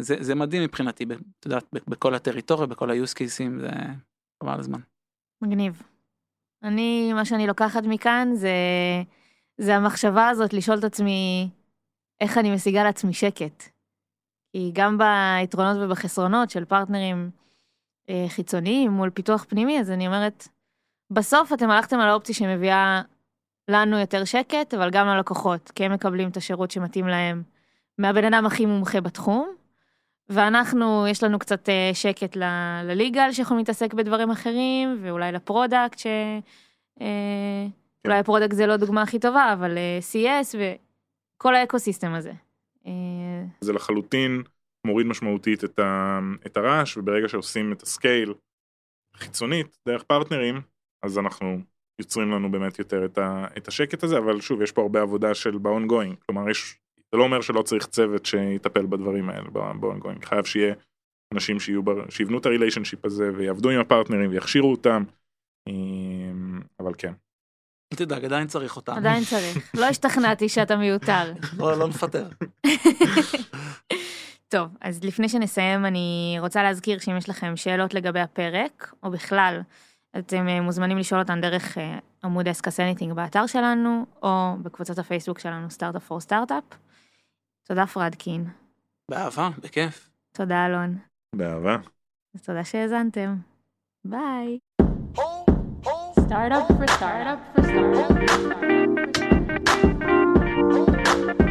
זה, 0.00 0.16
זה 0.20 0.34
מדהים 0.34 0.62
מבחינתי, 0.62 1.04
את 1.04 1.44
יודעת, 1.44 1.64
בכל 1.72 2.14
הטריטוריה, 2.14 2.66
בכל 2.66 2.90
ה-use 2.90 3.14
cases, 3.14 3.60
זה 3.60 3.70
חבל 4.42 4.58
הזמן. 4.58 4.80
מגניב. 5.42 5.82
אני, 6.62 7.12
מה 7.12 7.24
שאני 7.24 7.46
לוקחת 7.46 7.82
מכאן 7.84 8.28
זה, 8.34 8.52
זה 9.58 9.76
המחשבה 9.76 10.28
הזאת 10.28 10.52
לשאול 10.52 10.78
את 10.78 10.84
עצמי 10.84 11.50
איך 12.20 12.38
אני 12.38 12.54
משיגה 12.54 12.84
לעצמי 12.84 13.12
שקט. 13.12 13.64
כי 14.52 14.70
גם 14.74 14.98
ביתרונות 14.98 15.76
ובחסרונות 15.80 16.50
של 16.50 16.64
פרטנרים 16.64 17.30
אה, 18.08 18.26
חיצוניים 18.28 18.90
מול 18.90 19.10
פיתוח 19.10 19.44
פנימי, 19.48 19.80
אז 19.80 19.90
אני 19.90 20.06
אומרת, 20.06 20.48
בסוף 21.12 21.52
אתם 21.52 21.70
הלכתם 21.70 22.00
על 22.00 22.08
האופציה 22.08 22.34
שמביאה 22.34 23.02
לנו 23.70 23.98
יותר 23.98 24.24
שקט, 24.24 24.74
אבל 24.74 24.90
גם 24.90 25.06
ללקוחות, 25.06 25.70
כי 25.70 25.84
הם 25.84 25.92
מקבלים 25.92 26.28
את 26.28 26.36
השירות 26.36 26.70
שמתאים 26.70 27.08
להם 27.08 27.42
מהבן 27.98 28.24
אדם 28.24 28.46
הכי 28.46 28.66
מומחה 28.66 29.00
בתחום, 29.00 29.54
ואנחנו, 30.28 31.06
יש 31.10 31.22
לנו 31.22 31.38
קצת 31.38 31.68
אה, 31.68 31.90
שקט 31.94 32.36
ל 32.84 32.92
legal 32.92 33.32
שיכולים 33.32 33.58
להתעסק 33.58 33.94
בדברים 33.94 34.30
אחרים, 34.30 34.98
ואולי 35.02 35.32
ל 35.32 35.39
product, 35.39 35.98
שאולי 35.98 37.02
כן. 38.06 38.10
ה 38.10 38.15
product 38.15 38.52
זה 38.54 38.66
לא 38.66 38.72
הדוגמה 38.72 39.02
הכי 39.02 39.18
טובה, 39.18 39.52
אבל 39.52 39.78
אה, 39.78 39.98
CS 40.12 40.56
וכל 40.58 41.54
ה 41.54 41.60
ecosystem 41.60 42.14
הזה. 42.14 42.32
זה 43.60 43.72
לחלוטין 43.72 44.42
מוריד 44.86 45.06
משמעותית 45.06 45.64
את, 45.64 45.78
ה, 45.78 46.18
את 46.46 46.56
הרעש, 46.56 46.96
וברגע 46.96 47.28
שעושים 47.28 47.72
את 47.72 47.82
ה 47.82 47.91
scale 47.91 48.34
חיצונית, 49.16 49.78
דרך 49.88 50.02
פרטנרים, 50.02 50.60
אז 51.02 51.18
אנחנו 51.18 51.58
יוצרים 51.98 52.30
לנו 52.30 52.50
באמת 52.50 52.78
יותר 52.78 53.04
את, 53.04 53.18
ה, 53.18 53.46
את 53.56 53.68
השקט 53.68 54.02
הזה, 54.02 54.18
אבל 54.18 54.40
שוב, 54.40 54.62
יש 54.62 54.72
פה 54.72 54.82
הרבה 54.82 55.02
עבודה 55.02 55.34
של 55.34 55.58
ב-ongoing, 55.58 56.14
כלומר 56.26 56.50
יש 56.50 56.78
זה 57.12 57.18
לא 57.18 57.22
אומר 57.24 57.40
שלא 57.40 57.62
צריך 57.62 57.86
צוות 57.86 58.26
שיטפל 58.26 58.86
בדברים 58.86 59.30
האלה 59.30 59.50
ב 59.80 59.85
ongoing, 59.85 60.24
חייב 60.24 60.44
שיהיה 60.44 60.74
אנשים 61.34 61.60
שיהיו, 61.60 61.82
שיבנו 62.08 62.38
את 62.38 62.46
ה 62.46 62.50
relationship 62.50 63.04
הזה 63.04 63.30
ויעבדו 63.36 63.70
עם 63.70 63.80
הפרטנרים 63.80 64.30
ויכשירו 64.30 64.70
אותם, 64.70 65.04
אמ, 65.68 66.60
אבל 66.80 66.92
כן. 66.98 67.12
אל 67.92 67.98
תדאג, 67.98 68.24
עדיין 68.24 68.46
צריך 68.46 68.76
אותם. 68.76 68.92
עדיין 68.92 69.24
צריך, 69.24 69.74
לא 69.74 69.84
השתכנעתי 69.90 70.48
שאתה 70.48 70.76
מיותר. 70.76 71.32
לא, 71.58 71.78
לא 71.78 71.88
נפטר. 71.88 72.28
טוב, 74.48 74.68
אז 74.80 75.04
לפני 75.04 75.28
שנסיים 75.28 75.86
אני 75.86 76.36
רוצה 76.40 76.62
להזכיר 76.62 76.98
שאם 76.98 77.16
יש 77.16 77.28
לכם 77.28 77.56
שאלות 77.56 77.94
לגבי 77.94 78.20
הפרק, 78.20 78.92
או 79.02 79.10
בכלל, 79.10 79.60
אתם 80.18 80.48
אה, 80.48 80.60
מוזמנים 80.60 80.98
לשאול 80.98 81.20
אותן 81.20 81.40
דרך 81.40 81.78
אה, 81.78 81.98
עמוד 82.24 82.48
Ask 82.48 82.67
Us 82.67 82.80
Anything 82.80 83.12
באתר 83.12 83.46
שלנו, 83.46 84.06
או 84.22 84.54
בקבוצת 84.62 84.98
הפייסבוק 84.98 85.38
שלנו 85.38 85.70
Startup 85.70 86.04
for 86.04 86.20
Startup. 86.20 86.64
תודה 87.68 87.86
פרדקין. 87.86 88.44
באהבה, 89.10 89.50
בכיף. 89.58 90.10
תודה 90.32 90.66
אלון. 90.66 90.98
באהבה. 91.36 91.76
אז 92.34 92.42
תודה 92.42 92.64
שהאזנתם. 92.64 93.36
ביי. 94.04 94.58
Startup 96.28 96.66
for 96.68 96.88
startup 96.88 96.88
for 96.88 96.88
startup. 96.98 97.38
For 97.54 97.62
startup, 97.68 98.18
for 100.68 100.86
startup. 100.96 101.47